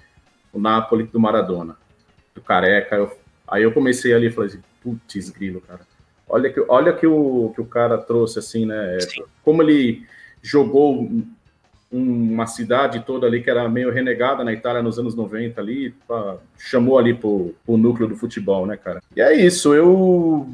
[0.56, 1.76] o Napoli do Maradona,
[2.34, 2.96] do Careca.
[2.96, 3.12] Eu,
[3.46, 5.80] aí eu comecei ali e falei assim, putz, grilo, cara.
[6.28, 8.98] Olha que, olha que, o, que o cara trouxe, assim, né?
[9.00, 9.22] Sim.
[9.44, 10.04] Como ele
[10.42, 11.08] jogou
[11.90, 16.38] uma cidade toda ali que era meio renegada na Itália nos anos 90 ali, pra,
[16.58, 19.00] chamou ali pro, pro núcleo do futebol, né, cara?
[19.14, 20.48] E é isso, eu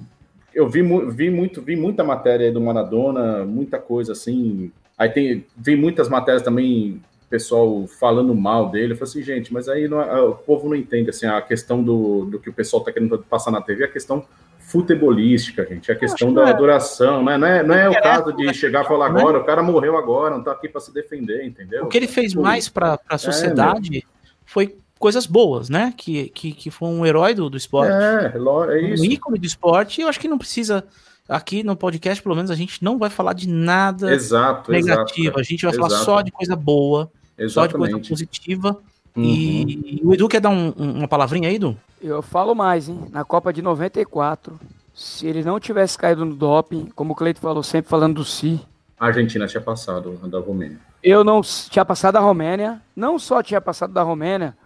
[0.55, 4.70] eu vi, vi muito, vi muita matéria do Maradona, muita coisa assim.
[4.98, 7.00] Aí tem, vi muitas matérias também,
[7.33, 8.93] pessoal falando mal dele.
[8.93, 11.83] Eu falei assim, gente, mas aí não, é, o povo não entende assim, a questão
[11.83, 14.22] do, do que o pessoal tá querendo passar na TV, a questão
[14.59, 15.91] futebolística, gente.
[15.91, 16.51] É a questão da é.
[16.51, 17.39] adoração, né?
[17.39, 19.18] Não é, não é o caso de chegar e falar né?
[19.18, 21.85] agora, o cara morreu agora, não tá aqui para se defender, entendeu?
[21.85, 24.03] O que ele fez mais para a é, sociedade é,
[24.45, 25.95] foi coisas boas, né?
[25.97, 27.93] Que, que, que foi um herói do, do esporte.
[27.93, 28.35] É,
[28.74, 29.03] é isso.
[29.03, 30.85] Um ícone do esporte, eu acho que não precisa.
[31.28, 35.28] Aqui no podcast, pelo menos, a gente não vai falar de nada exato, negativo.
[35.28, 35.89] Exato, a gente vai exato.
[35.89, 37.53] falar só de coisa boa, Exatamente.
[37.53, 38.78] só de coisa positiva.
[39.16, 39.22] Uhum.
[39.24, 41.76] E, o Edu quer dar um, uma palavrinha aí, Edu?
[42.01, 43.07] Eu falo mais, hein?
[43.11, 44.59] Na Copa de 94,
[44.95, 48.61] se ele não tivesse caído no doping, como o Cleito falou, sempre falando do Si.
[48.99, 50.78] A Argentina tinha passado da Romênia.
[51.03, 54.57] Eu não tinha passado da Romênia, não só tinha passado da Romênia,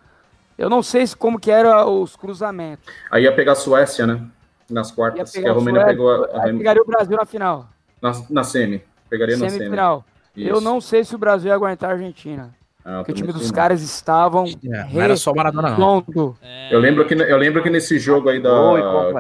[0.59, 2.87] eu não sei como que eram os cruzamentos.
[3.11, 4.23] Aí ia pegar a Suécia, né?
[4.69, 6.43] Nas quartas, que a Romênia Suécia, pegou a, a...
[6.43, 7.69] pegaria o Brasil na final.
[8.01, 8.83] Na, na semi.
[9.09, 9.71] Pegaria na semi.
[9.71, 10.05] Final.
[10.37, 12.55] Eu não sei se o Brasil ia aguentar a Argentina.
[12.89, 14.45] Ah, porque o time dos caras estavam.
[14.45, 16.05] É, não era só Maradona, não.
[16.41, 16.73] É...
[16.73, 18.49] Eu, lembro que, eu lembro que nesse jogo aí da.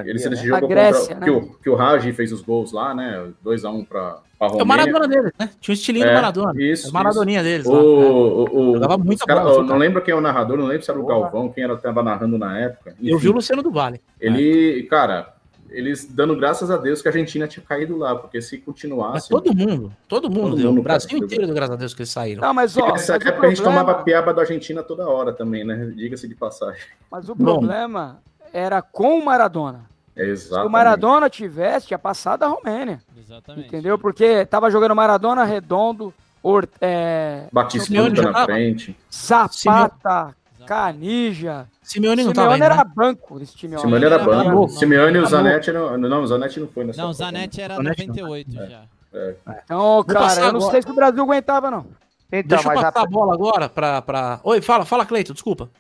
[0.06, 0.48] Eles, nesse né?
[0.48, 1.24] jogo Grécia, contra, né?
[1.24, 3.24] que, o, que o Raji fez os gols lá, né?
[3.44, 4.60] 2x1 um pra, pra Romênia.
[4.60, 5.50] É o Maradona deles, né?
[5.60, 6.62] Tinha um estilinho é, do Maradona.
[6.62, 6.88] Isso.
[6.88, 7.48] É Maradoninha isso.
[7.48, 7.66] deles.
[7.66, 10.66] O, lá, o, o, Jogava muito cara, bola, Não lembro quem é o narrador, não
[10.66, 12.94] lembro se era o Galvão, quem era estava narrando na época.
[13.00, 14.00] Enfim, eu vi o Luciano do Vale.
[14.20, 15.36] Ele, cara
[15.76, 19.12] eles dando graças a Deus que a Argentina tinha caído lá, porque se continuasse.
[19.12, 21.92] Mas todo mundo, todo mundo, todo deu, mundo o Brasil inteiro deu graças a Deus
[21.92, 22.40] que eles saíram.
[22.40, 22.92] Não, mas ó.
[22.92, 23.52] Nessa época problema...
[23.52, 25.92] a gente tomava piaba da Argentina toda hora também, né?
[25.94, 26.80] Diga-se de passagem.
[27.10, 28.48] Mas o problema Bom.
[28.52, 29.84] era com o Maradona.
[30.16, 30.62] Exatamente.
[30.62, 33.02] Se o Maradona tivesse, tinha passado a Romênia.
[33.18, 33.68] Exatamente.
[33.68, 33.98] Entendeu?
[33.98, 36.12] Porque tava jogando Maradona redondo,
[36.42, 37.48] Or, é...
[37.52, 38.96] Batista na frente.
[39.12, 40.32] Zapata,
[40.64, 41.66] Canija.
[41.87, 42.84] Simeone não Simeone era né?
[42.97, 43.78] banco desse time.
[43.78, 44.68] Simeone era banco.
[44.68, 47.01] Simeone e o Zanetti não, não, o Zanetti não foi nessa.
[47.01, 48.66] Não, o Zanetti era Zanetti 98 não.
[48.68, 48.82] já.
[49.14, 49.34] É.
[49.47, 49.61] é.
[49.64, 51.87] Então, cara, eu não sei se o Brasil aguentava, não.
[52.32, 53.03] Então, Deixa eu passar a...
[53.03, 54.03] a bola agora para.
[54.03, 54.41] Pra...
[54.43, 55.70] Oi, fala, fala, Cleito, desculpa.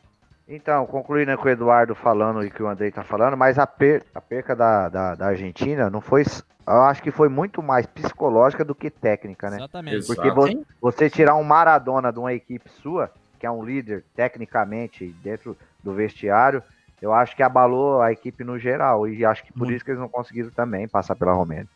[0.48, 4.04] Então, concluindo com o Eduardo falando e que o Andrei tá falando, mas a, per...
[4.14, 6.24] a perca da, da, da, Argentina não foi.
[6.64, 9.56] Eu acho que foi muito mais psicológica do que técnica, né?
[9.56, 10.06] Exatamente.
[10.06, 15.12] Porque você, você tirar um Maradona de uma equipe sua, que é um líder tecnicamente
[15.20, 16.62] dentro do vestiário,
[17.00, 19.08] eu acho que abalou a equipe no geral.
[19.08, 19.74] E acho que por Muito.
[19.74, 21.68] isso que eles não conseguiram também passar pela Romênia.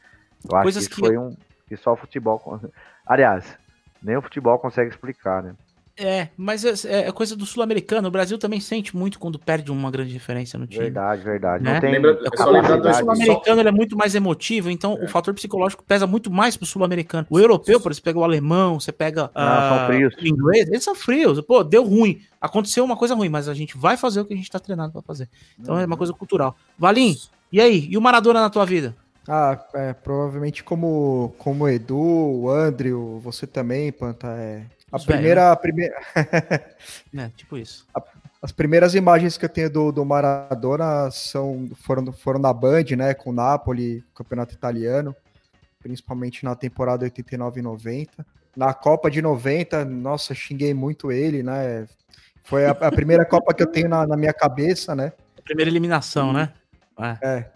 [0.45, 1.37] Eu acho Coisas que, que foi um.
[1.69, 2.61] que só o futebol.
[3.07, 3.57] Aliás,
[4.03, 5.55] nem o futebol consegue explicar, né?
[6.03, 8.09] É, mas é, é coisa do sul-americano.
[8.09, 10.85] O Brasil também sente muito quando perde uma grande diferença no time.
[10.85, 11.63] Verdade, verdade.
[11.63, 11.75] Né?
[11.75, 15.05] Não tem Lembra, o sul-americano é muito mais emotivo, então é.
[15.05, 17.27] o fator psicológico pesa muito mais pro sul-americano.
[17.29, 20.83] O europeu, por exemplo, você pega o alemão, você pega Não, uh, o inglês, eles
[20.83, 21.39] são frios.
[21.43, 22.23] Pô, deu ruim.
[22.41, 24.93] Aconteceu uma coisa ruim, mas a gente vai fazer o que a gente tá treinado
[24.93, 25.29] para fazer.
[25.59, 25.83] Então uhum.
[25.83, 26.57] é uma coisa cultural.
[26.79, 27.15] Valim,
[27.53, 27.87] e aí?
[27.91, 28.97] E o Maradona na tua vida?
[29.29, 35.53] Ah, é, provavelmente como, como o Edu, o Andrew, você também, Panta, é, a primeira.
[35.53, 35.95] A primeira...
[37.17, 37.87] é, tipo isso.
[37.95, 38.03] A,
[38.43, 43.13] as primeiras imagens que eu tenho do, do Maradona são, foram, foram na Band, né?
[43.13, 45.15] Com o Napoli, campeonato italiano,
[45.83, 48.27] principalmente na temporada 89 e 90.
[48.57, 51.87] Na Copa de 90, nossa, xinguei muito ele, né?
[52.43, 55.13] Foi a, a primeira Copa que eu tenho na, na, minha cabeça, né?
[55.39, 56.53] A primeira eliminação, né?
[56.99, 57.19] É.
[57.23, 57.51] é.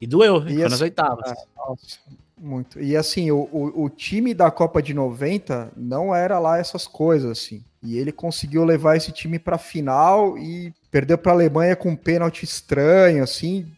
[0.00, 1.30] E doeu, e foi nas oitavas.
[1.30, 1.98] É, nossa,
[2.42, 2.80] muito.
[2.80, 7.30] E assim, o, o, o, time da Copa de 90 não era lá essas coisas,
[7.30, 7.62] assim.
[7.80, 11.96] E ele conseguiu levar esse time para final e perdeu para a Alemanha com um
[11.96, 13.70] pênalti estranho, assim.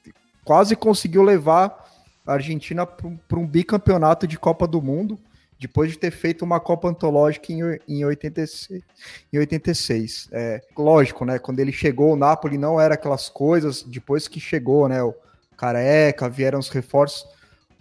[0.44, 1.84] Quase conseguiu levar
[2.26, 5.18] a Argentina para um bicampeonato de Copa do Mundo,
[5.60, 8.82] depois de ter feito uma Copa Antológica em, em 86.
[9.30, 10.28] Em 86.
[10.32, 11.38] É, lógico, né?
[11.38, 13.82] Quando ele chegou, o Napoli não era aquelas coisas.
[13.82, 15.02] Depois que chegou, né?
[15.02, 15.14] O
[15.56, 17.26] Careca, vieram os reforços.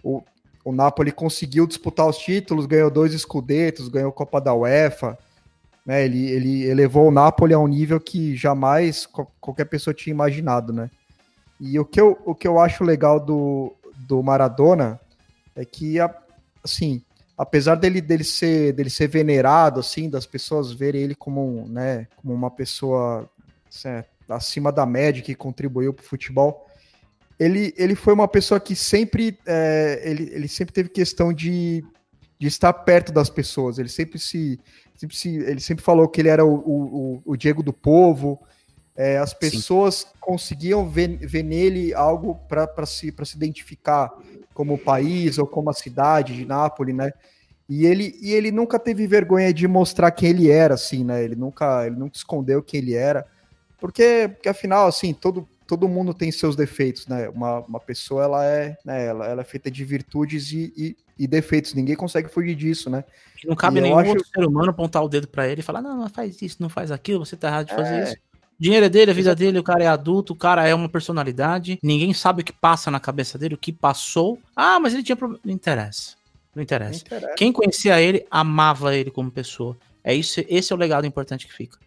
[0.02, 0.22] O,
[0.64, 5.18] o Napoli conseguiu disputar os títulos, ganhou dois escudetos, ganhou Copa da UEFA.
[5.84, 9.06] Né, ele, ele elevou o Napoli a um nível que jamais
[9.38, 10.90] qualquer pessoa tinha imaginado, né?
[11.60, 14.98] E o que eu, o que eu acho legal do, do Maradona
[15.54, 15.96] é que,
[16.62, 17.02] assim,
[17.36, 22.32] apesar dele, dele, ser, dele ser venerado, assim, das pessoas verem ele como, né, como
[22.32, 23.28] uma pessoa
[23.68, 23.88] assim,
[24.28, 26.66] acima da média, que contribuiu para o futebol.
[27.38, 31.84] Ele, ele foi uma pessoa que sempre, é, ele, ele sempre teve questão de,
[32.38, 33.78] de estar perto das pessoas.
[33.78, 34.58] Ele sempre se,
[34.94, 38.40] sempre se ele sempre falou que ele era o, o, o Diego do povo.
[38.96, 40.06] É, as pessoas Sim.
[40.20, 44.12] conseguiam ver, ver nele algo para se, se identificar
[44.54, 47.10] como país ou como a cidade de Nápoles, né?
[47.68, 51.24] E ele, e ele nunca teve vergonha de mostrar quem ele era, assim, né?
[51.24, 53.26] Ele nunca, ele nunca escondeu quem ele era.
[53.80, 57.28] Porque, porque afinal, assim, todo, todo mundo tem seus defeitos, né?
[57.28, 61.26] Uma, uma pessoa, ela é, né, ela, ela é feita de virtudes e, e, e
[61.26, 61.74] defeitos.
[61.74, 63.04] Ninguém consegue fugir disso, né?
[63.44, 64.10] Não cabe e nenhum acho...
[64.10, 66.68] outro ser humano apontar o dedo para ele e falar, não, não faz isso, não
[66.68, 68.04] faz aquilo, você tá errado de fazer é...
[68.04, 68.16] isso.
[68.58, 70.88] O dinheiro é dele, a vida dele, o cara é adulto, o cara é uma
[70.88, 74.38] personalidade, ninguém sabe o que passa na cabeça dele, o que passou.
[74.54, 75.40] Ah, mas ele tinha problema.
[75.44, 76.14] Não interessa.
[76.54, 77.04] Não interessa.
[77.10, 77.34] Não interessa.
[77.36, 79.76] Quem conhecia ele amava ele como pessoa.
[80.04, 81.78] É isso, esse é o legado importante que fica.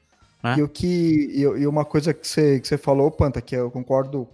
[0.43, 0.55] Né?
[0.57, 3.71] E o que e, e, uma coisa que você, que você falou, Panta, que eu
[3.71, 4.27] concordo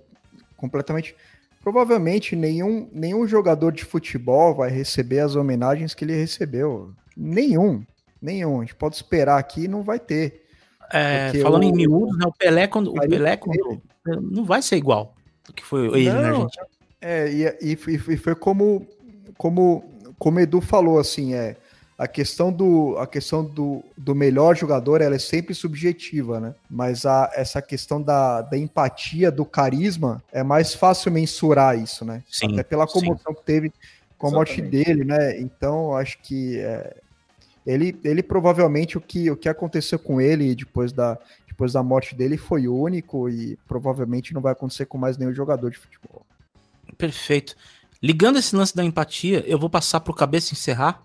[0.58, 1.16] completamente.
[1.62, 6.92] Provavelmente nenhum, nenhum jogador de futebol vai receber as homenagens que ele recebeu.
[7.16, 7.84] Nenhum.
[8.22, 8.58] Nenhum.
[8.58, 10.44] A gente pode esperar aqui não vai ter.
[10.92, 14.76] É, falando o, em miúdos, né, o Pelé, quando, o Pelé quando, não vai ser
[14.76, 16.68] igual do que foi ele não, na Argentina.
[17.02, 18.86] É, e, e, e foi como,
[19.36, 19.84] como
[20.24, 21.58] como o Edu falou, assim, é
[21.98, 26.56] a questão do a questão do, do melhor jogador ela é sempre subjetiva, né?
[26.70, 32.24] Mas a, essa questão da, da empatia, do carisma, é mais fácil mensurar isso, né?
[32.30, 33.36] Sim, Até pela comoção sim.
[33.36, 33.74] que teve
[34.18, 35.40] com a morte dele, né?
[35.40, 36.96] Então, acho que é,
[37.66, 41.18] ele, ele provavelmente o que, o que aconteceu com ele depois da,
[41.48, 45.70] depois da morte dele foi único e provavelmente não vai acontecer com mais nenhum jogador
[45.70, 46.26] de futebol.
[46.98, 47.56] Perfeito.
[48.02, 51.02] Ligando esse lance da empatia, eu vou passar pro cabeça encerrar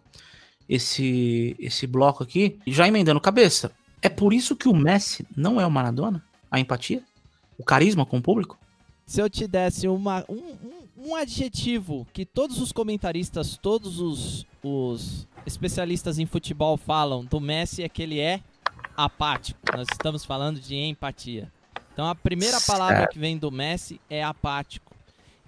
[0.69, 3.73] esse, esse bloco aqui, já emendando cabeça.
[4.03, 6.23] É por isso que o Messi não é o Maradona?
[6.51, 7.03] A empatia?
[7.59, 8.59] O carisma com o público?
[9.07, 14.47] Se eu te desse uma, um, um, um adjetivo que todos os comentaristas, todos os,
[14.63, 18.41] os especialistas em futebol falam do Messi é que ele é
[18.97, 19.59] apático.
[19.75, 21.51] Nós estamos falando de empatia.
[21.93, 24.95] Então a primeira palavra que vem do Messi é apático.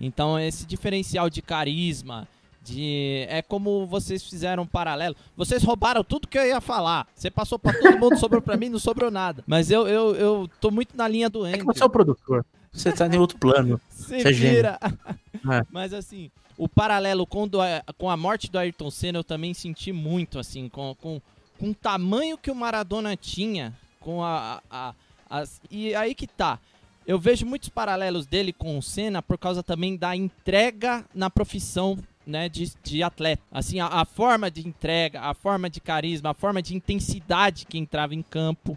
[0.00, 2.26] Então esse diferencial de carisma,
[2.70, 5.16] de é como vocês fizeram um paralelo.
[5.36, 7.06] Vocês roubaram tudo que eu ia falar.
[7.14, 9.42] Você passou para todo mundo, sobrou para mim, não sobrou nada.
[9.46, 11.54] Mas eu, eu, eu tô muito na linha do Andrew.
[11.54, 12.44] É que você é o produtor.
[12.72, 13.80] Você tá em outro plano.
[13.90, 14.78] Se você vira.
[14.82, 15.62] É.
[15.70, 17.58] Mas assim, o paralelo com, do,
[17.98, 21.20] com a morte do Ayrton Senna eu também senti muito, assim, com, com,
[21.58, 24.94] com o tamanho que o Maradona tinha, com a, a, a,
[25.28, 26.58] as, e aí que tá
[27.06, 31.98] eu vejo muitos paralelos dele com o Senna por causa também da entrega na profissão
[32.26, 33.42] né, de, de atleta.
[33.50, 37.78] Assim, a, a, forma de entrega, a forma de carisma, a forma de intensidade que
[37.78, 38.76] entrava em campo.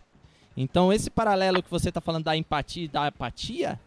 [0.55, 3.79] Então, esse paralelo que você está falando da empatia e da apatia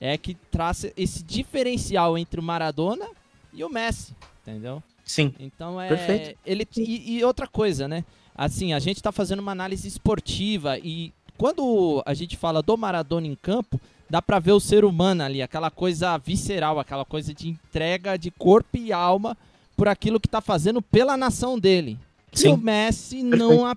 [0.00, 3.08] é que traz esse diferencial entre o Maradona
[3.52, 4.82] e o Messi, entendeu?
[5.04, 5.34] Sim.
[5.38, 5.88] Então é.
[5.88, 6.38] Perfeito.
[6.44, 8.04] Ele, e, e outra coisa, né?
[8.34, 13.26] Assim, a gente está fazendo uma análise esportiva e quando a gente fala do Maradona
[13.26, 17.48] em campo, dá para ver o ser humano ali, aquela coisa visceral, aquela coisa de
[17.48, 19.36] entrega de corpo e alma
[19.76, 21.98] por aquilo que está fazendo pela nação dele.
[22.32, 22.48] Sim.
[22.48, 23.76] E o Messi não,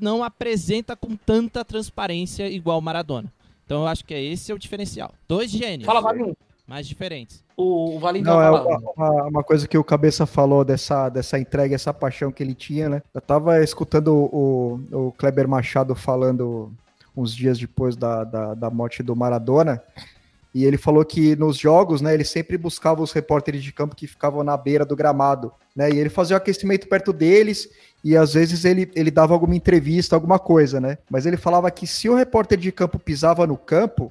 [0.00, 3.32] não apresenta com tanta transparência igual o Maradona.
[3.64, 5.12] Então eu acho que é esse é o diferencial.
[5.28, 5.86] Dois gênios.
[5.86, 6.36] Fala, Valinho.
[6.66, 7.44] Mais diferentes.
[7.56, 11.74] O, o Valinho Não, é uma, uma, coisa que o Cabeça falou dessa, dessa entrega,
[11.74, 13.02] essa paixão que ele tinha, né?
[13.14, 16.72] Eu tava escutando o, o Kleber Machado falando
[17.16, 19.82] uns dias depois da, da, da morte do Maradona,
[20.54, 24.06] e ele falou que nos jogos, né, ele sempre buscava os repórteres de campo que
[24.06, 25.90] ficavam na beira do gramado, né?
[25.90, 27.68] E ele fazia o aquecimento perto deles
[28.02, 30.96] e às vezes ele, ele dava alguma entrevista, alguma coisa, né?
[31.10, 34.10] Mas ele falava que se o repórter de campo pisava no campo,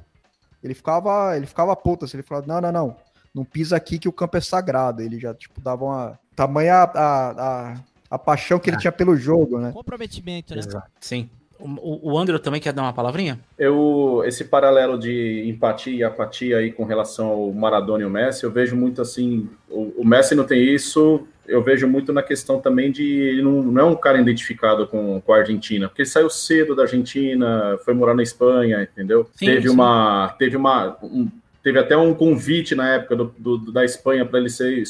[0.64, 2.96] ele ficava, ele ficava puto, assim, ele falava: "Não, não, não
[3.36, 5.02] não pisa aqui que o campo é sagrado.
[5.02, 6.20] Ele já, tipo, dava uma.
[6.34, 7.30] Tamanha a,
[7.74, 7.76] a,
[8.10, 8.80] a paixão que ele ah.
[8.80, 9.74] tinha pelo jogo, né?
[9.74, 10.62] Comprometimento, né?
[10.62, 10.90] Exato.
[11.02, 11.30] Sim.
[11.60, 13.40] O, o André também quer dar uma palavrinha?
[13.58, 18.44] Eu, esse paralelo de empatia e apatia aí com relação ao Maradona e o Messi,
[18.44, 22.60] eu vejo muito assim, o, o Messi não tem isso, eu vejo muito na questão
[22.60, 26.10] também de ele não, não, é um cara identificado com, com a Argentina, porque ele
[26.10, 29.30] saiu cedo da Argentina, foi morar na Espanha, entendeu?
[29.36, 29.74] Sim, teve sim.
[29.74, 31.30] uma teve uma um,
[31.64, 34.84] teve até um convite na época do, do da Espanha para ele ser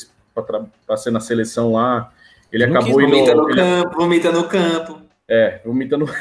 [0.87, 2.11] para ser na seleção lá.
[2.51, 3.11] Ele não acabou indo.
[3.11, 3.55] Vomita no ele...
[3.55, 5.04] campo, vomita no campo.
[5.27, 6.05] É, vomita no.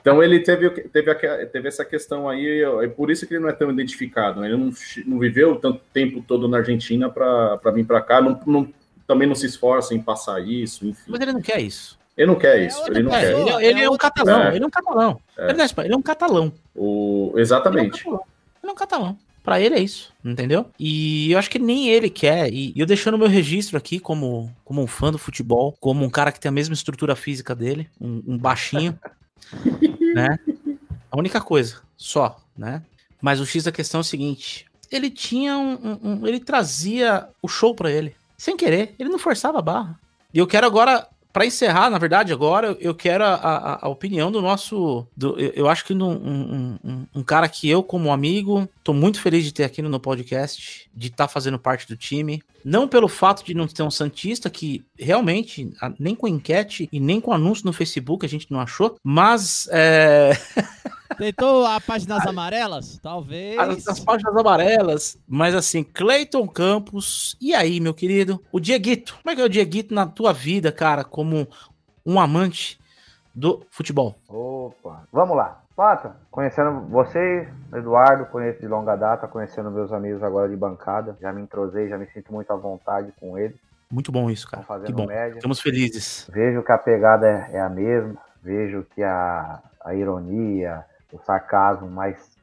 [0.00, 1.14] então ele teve, teve,
[1.46, 4.40] teve essa questão aí, é por isso que ele não é tão identificado.
[4.40, 4.48] Né?
[4.48, 4.70] Ele não,
[5.04, 8.72] não viveu tanto tempo todo na Argentina para vir para cá, não, não,
[9.06, 11.02] também não se esforça em passar isso, enfim.
[11.08, 11.98] Mas ele não quer isso.
[12.16, 13.32] Ele não quer isso, ele não É, quer.
[13.32, 14.54] Ele, É ele é um catalão, pessoa.
[14.54, 15.20] ele é um catalão.
[15.36, 15.50] É.
[15.50, 16.52] Ele, é ele é um catalão.
[16.74, 17.34] O...
[17.36, 18.06] É Exatamente.
[18.06, 18.16] Ele
[18.62, 19.18] é um catalão.
[19.46, 20.66] Pra ele é isso, entendeu?
[20.76, 22.52] E eu acho que nem ele quer.
[22.52, 26.32] E eu deixando meu registro aqui como, como um fã do futebol, como um cara
[26.32, 28.98] que tem a mesma estrutura física dele, um, um baixinho,
[30.14, 30.36] né?
[31.10, 32.82] A única coisa, só, né?
[33.22, 35.74] Mas o X da questão é o seguinte: ele tinha um.
[35.74, 38.16] um- um- ele trazia o show pra ele.
[38.36, 39.96] Sem querer, ele não forçava a barra.
[40.34, 41.06] E eu quero agora,
[41.36, 45.06] pra encerrar, na verdade, agora, eu quero a, a- a opinião do nosso.
[45.14, 49.20] do- eu, eu acho que um, um- um- cara que eu, como amigo, tô muito
[49.20, 52.42] feliz de ter aqui no, no podcast, de estar fazendo parte do time.
[52.64, 57.20] Não pelo fato de não ter um Santista, que realmente, nem com enquete e nem
[57.20, 60.32] com anúncio no Facebook a gente não achou, mas é,
[61.16, 62.98] Tentou a páginas amarelas?
[63.02, 63.58] Talvez.
[63.58, 68.42] as, as páginas amarelas, mas assim, Cleiton Campos, e aí, meu querido?
[68.52, 71.48] O Dieguito, como é que é o Dieguito na tua vida, cara, como
[72.04, 72.78] um amante
[73.34, 74.14] do futebol?
[74.28, 75.62] Opa, vamos lá.
[75.76, 81.30] Pata, conhecendo vocês, Eduardo, conheço de longa data, conhecendo meus amigos agora de bancada, já
[81.30, 83.58] me entrosei, já me sinto muito à vontade com eles,
[83.90, 84.64] Muito bom isso, cara.
[84.80, 85.06] Que bom.
[85.06, 85.34] média.
[85.34, 86.30] Ficamos felizes.
[86.32, 91.88] Vejo que a pegada é, é a mesma, vejo que a, a ironia, o sarcasmo,
[91.88, 92.36] mas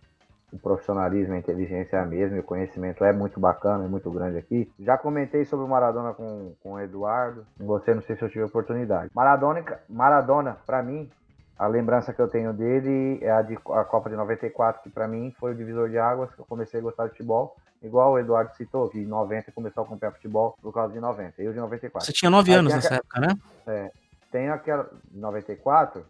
[0.52, 4.10] o profissionalismo, a inteligência é a mesma, e o conhecimento é muito bacana, é muito
[4.12, 4.72] grande aqui.
[4.80, 8.30] Já comentei sobre o Maradona com, com o Eduardo, com você, não sei se eu
[8.30, 9.10] tive oportunidade.
[9.16, 11.10] Maradona, Maradona para mim,
[11.58, 15.08] a lembrança que eu tenho dele é a de a Copa de 94, que para
[15.08, 17.56] mim foi o divisor de águas, que eu comecei a gostar de futebol.
[17.82, 21.42] Igual o Eduardo citou, que em 90 começou a acompanhar futebol por causa de 90,
[21.42, 22.06] eu de 94.
[22.06, 23.92] Você tinha nove Aí anos tem nessa época, né?
[24.32, 24.90] Tem aquela.
[25.12, 26.06] 94,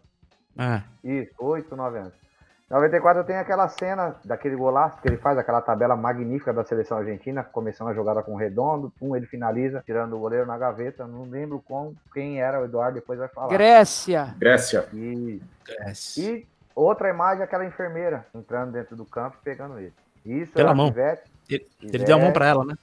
[0.58, 0.82] É.
[1.02, 2.23] isso, 8, 9 anos.
[2.70, 7.44] 94 tem aquela cena daquele golaço que ele faz, aquela tabela magnífica da seleção argentina,
[7.44, 11.06] começando a jogada com o redondo, pum, ele finaliza, tirando o goleiro na gaveta.
[11.06, 13.48] Não lembro com quem era o Eduardo, depois vai falar.
[13.48, 14.34] Grécia.
[14.38, 14.88] Grécia.
[14.94, 16.20] E, Cresce.
[16.22, 19.92] e outra imagem, aquela enfermeira entrando dentro do campo e pegando ele.
[20.24, 20.90] Isso Pela era mão.
[20.90, 22.74] Pivete, Ele, ele Pivete, deu a mão pra ela, né?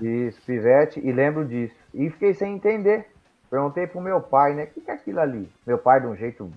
[0.00, 1.74] Isso, pivete, e lembro disso.
[1.92, 3.06] E fiquei sem entender.
[3.50, 4.64] Perguntei pro meu pai, né?
[4.64, 5.50] O que, que é aquilo ali?
[5.66, 6.50] Meu pai, de um jeito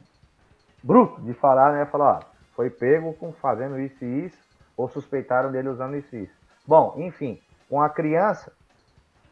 [0.81, 1.85] bruto de falar, né?
[1.85, 2.19] Falou, ó,
[2.59, 4.35] foi pego com fazendo isso e isso,
[4.75, 6.33] ou suspeitaram dele usando isso e isso.
[6.67, 7.39] Bom, enfim,
[7.69, 8.51] com a criança,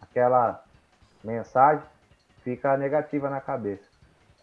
[0.02, 0.64] aquela
[1.22, 1.84] mensagem
[2.42, 3.84] fica negativa na cabeça.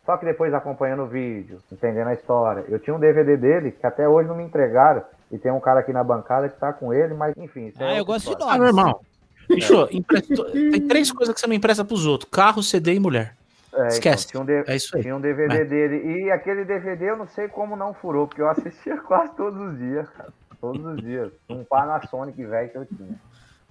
[0.05, 3.87] Só que depois acompanhando o vídeo, entendendo a história, eu tinha um DVD dele que
[3.87, 6.93] até hoje não me entregaram, e tem um cara aqui na bancada que tá com
[6.93, 7.69] ele, mas enfim.
[7.69, 8.53] isso é Ah, eu gosto de história.
[8.53, 9.03] Ah, normal.
[9.49, 13.35] Bicho, emprestou- tem três coisas que você não empresta pros outros: carro, CD e mulher.
[13.77, 14.27] É, Esquece.
[14.29, 15.03] Então, tinha, um É isso aí.
[15.03, 15.65] tinha um DVD É.
[15.65, 16.23] dele.
[16.25, 19.79] E aquele DVD eu não sei como não furou, porque eu assistia quase todos os
[19.79, 20.33] dias, cara.
[20.61, 21.33] Todos os dias.
[21.49, 23.19] Um Panasonic velho que eu tinha.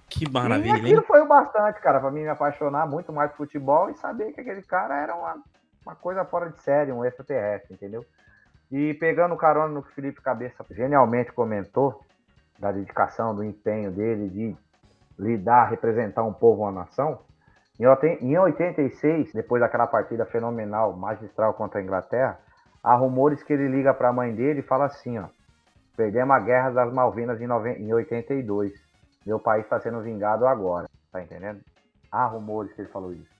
[0.08, 1.04] Que e maravilha, aquilo hein?
[1.06, 4.40] foi o bastante, cara, pra mim me apaixonar muito mais por futebol e saber que
[4.40, 5.42] aquele cara era uma,
[5.84, 8.04] uma coisa fora de série, um extraterrestre, entendeu?
[8.70, 12.00] E pegando carona no que o Felipe Cabeça genialmente comentou,
[12.58, 14.56] da dedicação, do empenho dele de
[15.18, 17.20] lidar, representar um povo, uma nação,
[17.78, 22.38] em oiten- em 86, depois daquela partida fenomenal, magistral contra a Inglaterra,
[22.82, 25.26] há rumores que ele liga para a mãe dele e fala assim, ó,
[25.96, 28.72] perdemos a Guerra das Malvinas em 82,
[29.26, 31.60] meu país está sendo vingado agora, tá entendendo?
[32.12, 33.34] Há rumores que ele falou isso.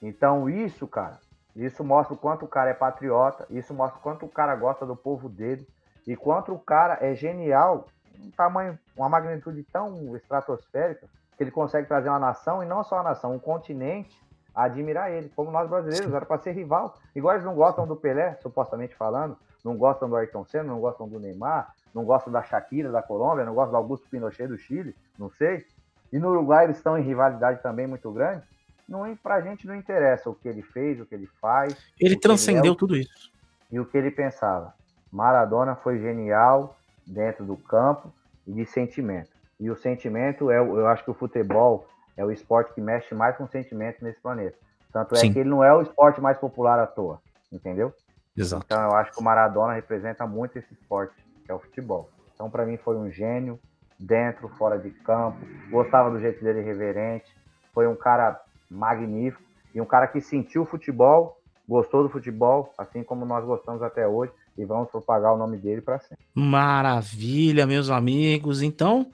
[0.00, 1.18] Então isso, cara,
[1.56, 4.86] isso mostra o quanto o cara é patriota, isso mostra o quanto o cara gosta
[4.86, 5.66] do povo dele
[6.06, 7.88] e quanto o cara é genial,
[8.20, 12.96] um tamanho, uma magnitude tão estratosférica que ele consegue trazer uma nação e não só
[12.96, 14.22] uma nação, um continente
[14.54, 16.96] a admirar ele, como nós brasileiros, era para ser rival.
[17.14, 21.08] Igual eles não gostam do Pelé, supostamente falando, não gostam do Ayrton Senna, não gostam
[21.08, 24.94] do Neymar, não gostam da Shakira da Colômbia, não gostam do Augusto Pinochet do Chile,
[25.18, 25.66] não sei.
[26.12, 28.42] E no Uruguai eles estão em rivalidade também muito grande.
[28.88, 31.76] Não, pra gente não interessa o que ele fez, o que ele faz.
[31.98, 33.32] Ele transcendeu é, tudo isso.
[33.72, 34.74] e o que ele pensava.
[35.10, 36.76] Maradona foi genial
[37.06, 38.12] dentro do campo
[38.46, 39.30] e de sentimento.
[39.58, 41.86] E o sentimento é, eu acho que o futebol
[42.16, 44.56] é o esporte que mexe mais com sentimento nesse planeta.
[44.92, 45.32] Tanto é Sim.
[45.32, 47.20] que ele não é o esporte mais popular à toa,
[47.52, 47.92] entendeu?
[48.36, 48.64] Exato.
[48.66, 52.08] Então eu acho que o Maradona representa muito esse esporte, que é o futebol.
[52.34, 53.58] Então para mim foi um gênio,
[53.98, 55.38] dentro, fora de campo.
[55.70, 57.26] Gostava do jeito dele irreverente.
[57.72, 58.40] Foi um cara
[58.70, 59.42] magnífico
[59.74, 64.06] e um cara que sentiu o futebol, gostou do futebol, assim como nós gostamos até
[64.06, 66.24] hoje e vamos propagar o nome dele para sempre.
[66.34, 68.62] Maravilha, meus amigos.
[68.62, 69.10] Então,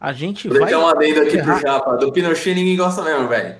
[0.00, 0.66] a gente Vou vai.
[0.68, 1.58] deixar um adendo aqui pro.
[1.58, 1.96] Japa.
[1.96, 3.56] Do Pinochet ninguém gosta mesmo, velho.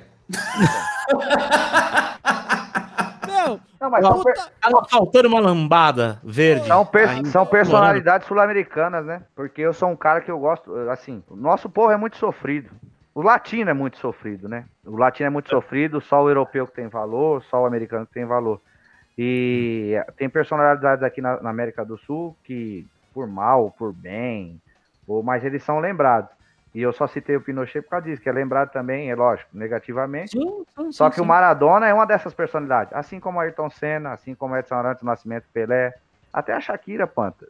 [3.27, 6.67] Meu, Não, mas per- puta, Tá faltando uma lambada verde.
[6.67, 9.23] são per- são personalidades sul-americanas, né?
[9.35, 12.71] Porque eu sou um cara que eu gosto, assim, o nosso povo é muito sofrido.
[13.15, 14.65] O latino é muito sofrido, né?
[14.85, 18.13] O latino é muito sofrido, só o europeu que tem valor, só o americano que
[18.13, 18.61] tem valor.
[19.17, 24.61] E tem personalidades aqui na, na América do Sul que, por mal, por bem,
[25.07, 26.31] ou, mas eles são lembrados.
[26.75, 29.49] E eu só citei o Pinochet por causa disso, que é lembrado também, é lógico,
[29.55, 30.33] negativamente.
[30.33, 32.93] Sim, sim, Só sim, que o Maradona é uma dessas personalidades.
[32.93, 35.95] Assim como Ayrton Senna, assim como Edson Arantes Nascimento Pelé,
[36.33, 37.47] até a Shakira, Panta.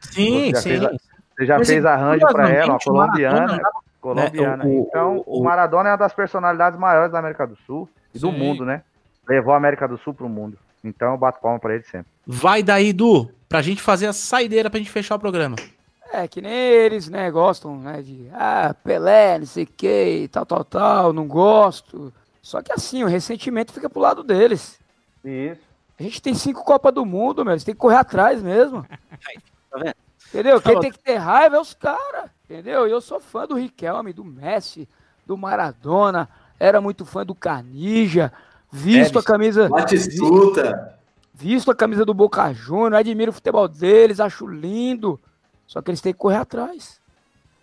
[0.00, 0.68] Sim, Você sim.
[0.70, 0.90] fez a-
[1.36, 3.62] Você já Mas, fez arranjo para ela, uma o Maradona colombiana.
[4.00, 4.64] colombiana.
[4.64, 7.56] né, o- o- então, o, o- Maradona é uma das personalidades maiores da América do
[7.66, 8.82] Sul e do mundo, né?
[9.28, 10.56] Levou a América do Sul pro mundo.
[10.82, 12.06] Então, eu bato palma para ele sempre.
[12.26, 15.56] Vai daí, Du, pra gente fazer a saideira pra gente fechar o programa.
[16.12, 20.46] É, que nem eles, né, gostam, né, de, ah, Pelé, não sei o que, tal,
[20.46, 22.12] tal, tal, não gosto.
[22.40, 24.78] Só que assim, o ressentimento fica pro lado deles.
[25.24, 25.60] Isso.
[25.98, 28.86] A gente tem cinco Copas do Mundo, meu, eles têm que correr atrás mesmo.
[29.70, 29.94] Tá vendo?
[30.28, 30.60] Entendeu?
[30.60, 32.86] Quem tem que ter raiva é os caras, entendeu?
[32.86, 34.88] E eu sou fã do Riquelme, do Messi,
[35.24, 36.28] do Maradona,
[36.58, 38.32] era muito fã do Canija,
[38.70, 39.68] visto a camisa...
[39.68, 40.98] Batistuta.
[41.32, 45.20] Visto a camisa do Boca Juniors, admiro o futebol deles, acho lindo.
[45.66, 47.00] Só que eles têm que correr atrás.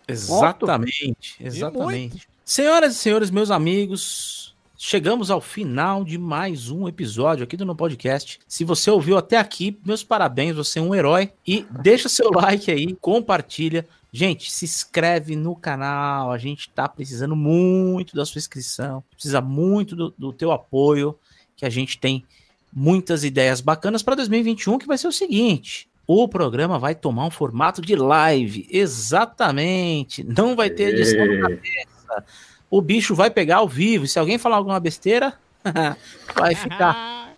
[0.06, 2.28] Exatamente, exatamente.
[2.44, 7.74] Senhoras e senhores, meus amigos, chegamos ao final de mais um episódio aqui do No
[7.74, 8.38] Podcast.
[8.46, 11.32] Se você ouviu até aqui, meus parabéns, você é um herói.
[11.46, 13.86] E deixa seu like aí, compartilha.
[14.12, 19.96] Gente, se inscreve no canal, a gente tá precisando muito da sua inscrição, precisa muito
[19.96, 21.18] do, do teu apoio,
[21.56, 22.24] que a gente tem
[22.72, 27.30] muitas ideias bacanas para 2021, que vai ser o seguinte: o programa vai tomar um
[27.30, 28.66] formato de live.
[28.70, 30.24] Exatamente.
[30.24, 32.24] Não vai ter edição na cabeça.
[32.70, 34.06] O bicho vai pegar ao vivo.
[34.06, 35.34] Se alguém falar alguma besteira,
[36.36, 37.34] vai ficar.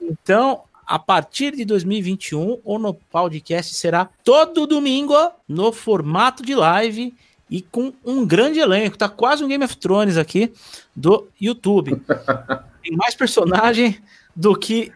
[0.00, 5.14] Então, a partir de 2021, o No Podcast será todo domingo
[5.46, 7.14] no formato de live
[7.50, 8.96] e com um grande elenco.
[8.96, 10.52] Tá quase um Game of Thrones aqui
[10.96, 12.00] do YouTube.
[12.82, 13.98] Tem mais personagem
[14.34, 14.90] do que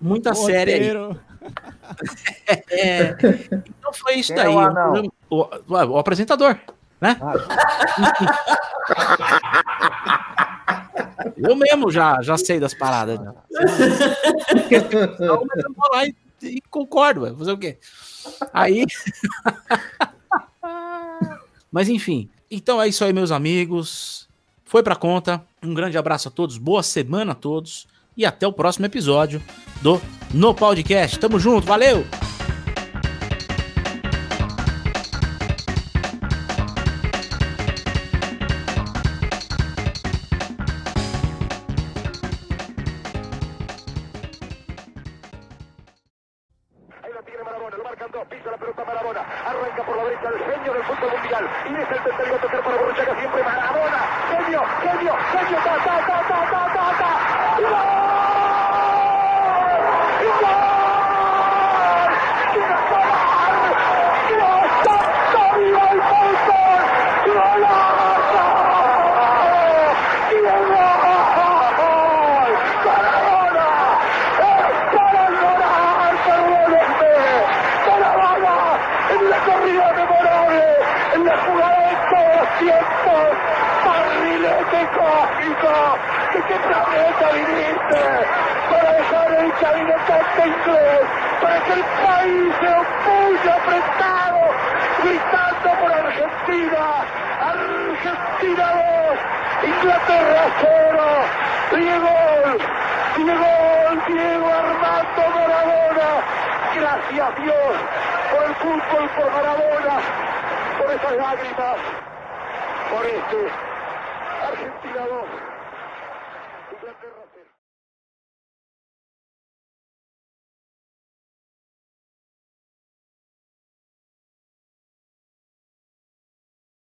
[0.00, 0.90] muita série aí.
[2.70, 3.16] É,
[3.68, 4.54] então foi isso Quem é daí.
[4.54, 5.12] o anão?
[5.30, 6.56] O, o- o apresentador,
[7.00, 7.16] né?
[11.36, 13.18] Eu mesmo já, já sei das paradas.
[13.18, 13.34] já.
[14.70, 17.78] Então, eu vou lá e, e concordo, vai fazer o quê?
[18.52, 18.84] Aí.
[21.70, 22.28] mas enfim.
[22.50, 24.28] Então é isso aí, meus amigos.
[24.64, 25.42] Foi pra conta.
[25.62, 27.86] Um grande abraço a todos, boa semana a todos.
[28.16, 29.42] E até o próximo episódio
[29.80, 30.00] do
[30.32, 31.18] No Podcast.
[31.18, 32.04] Tamo junto, valeu!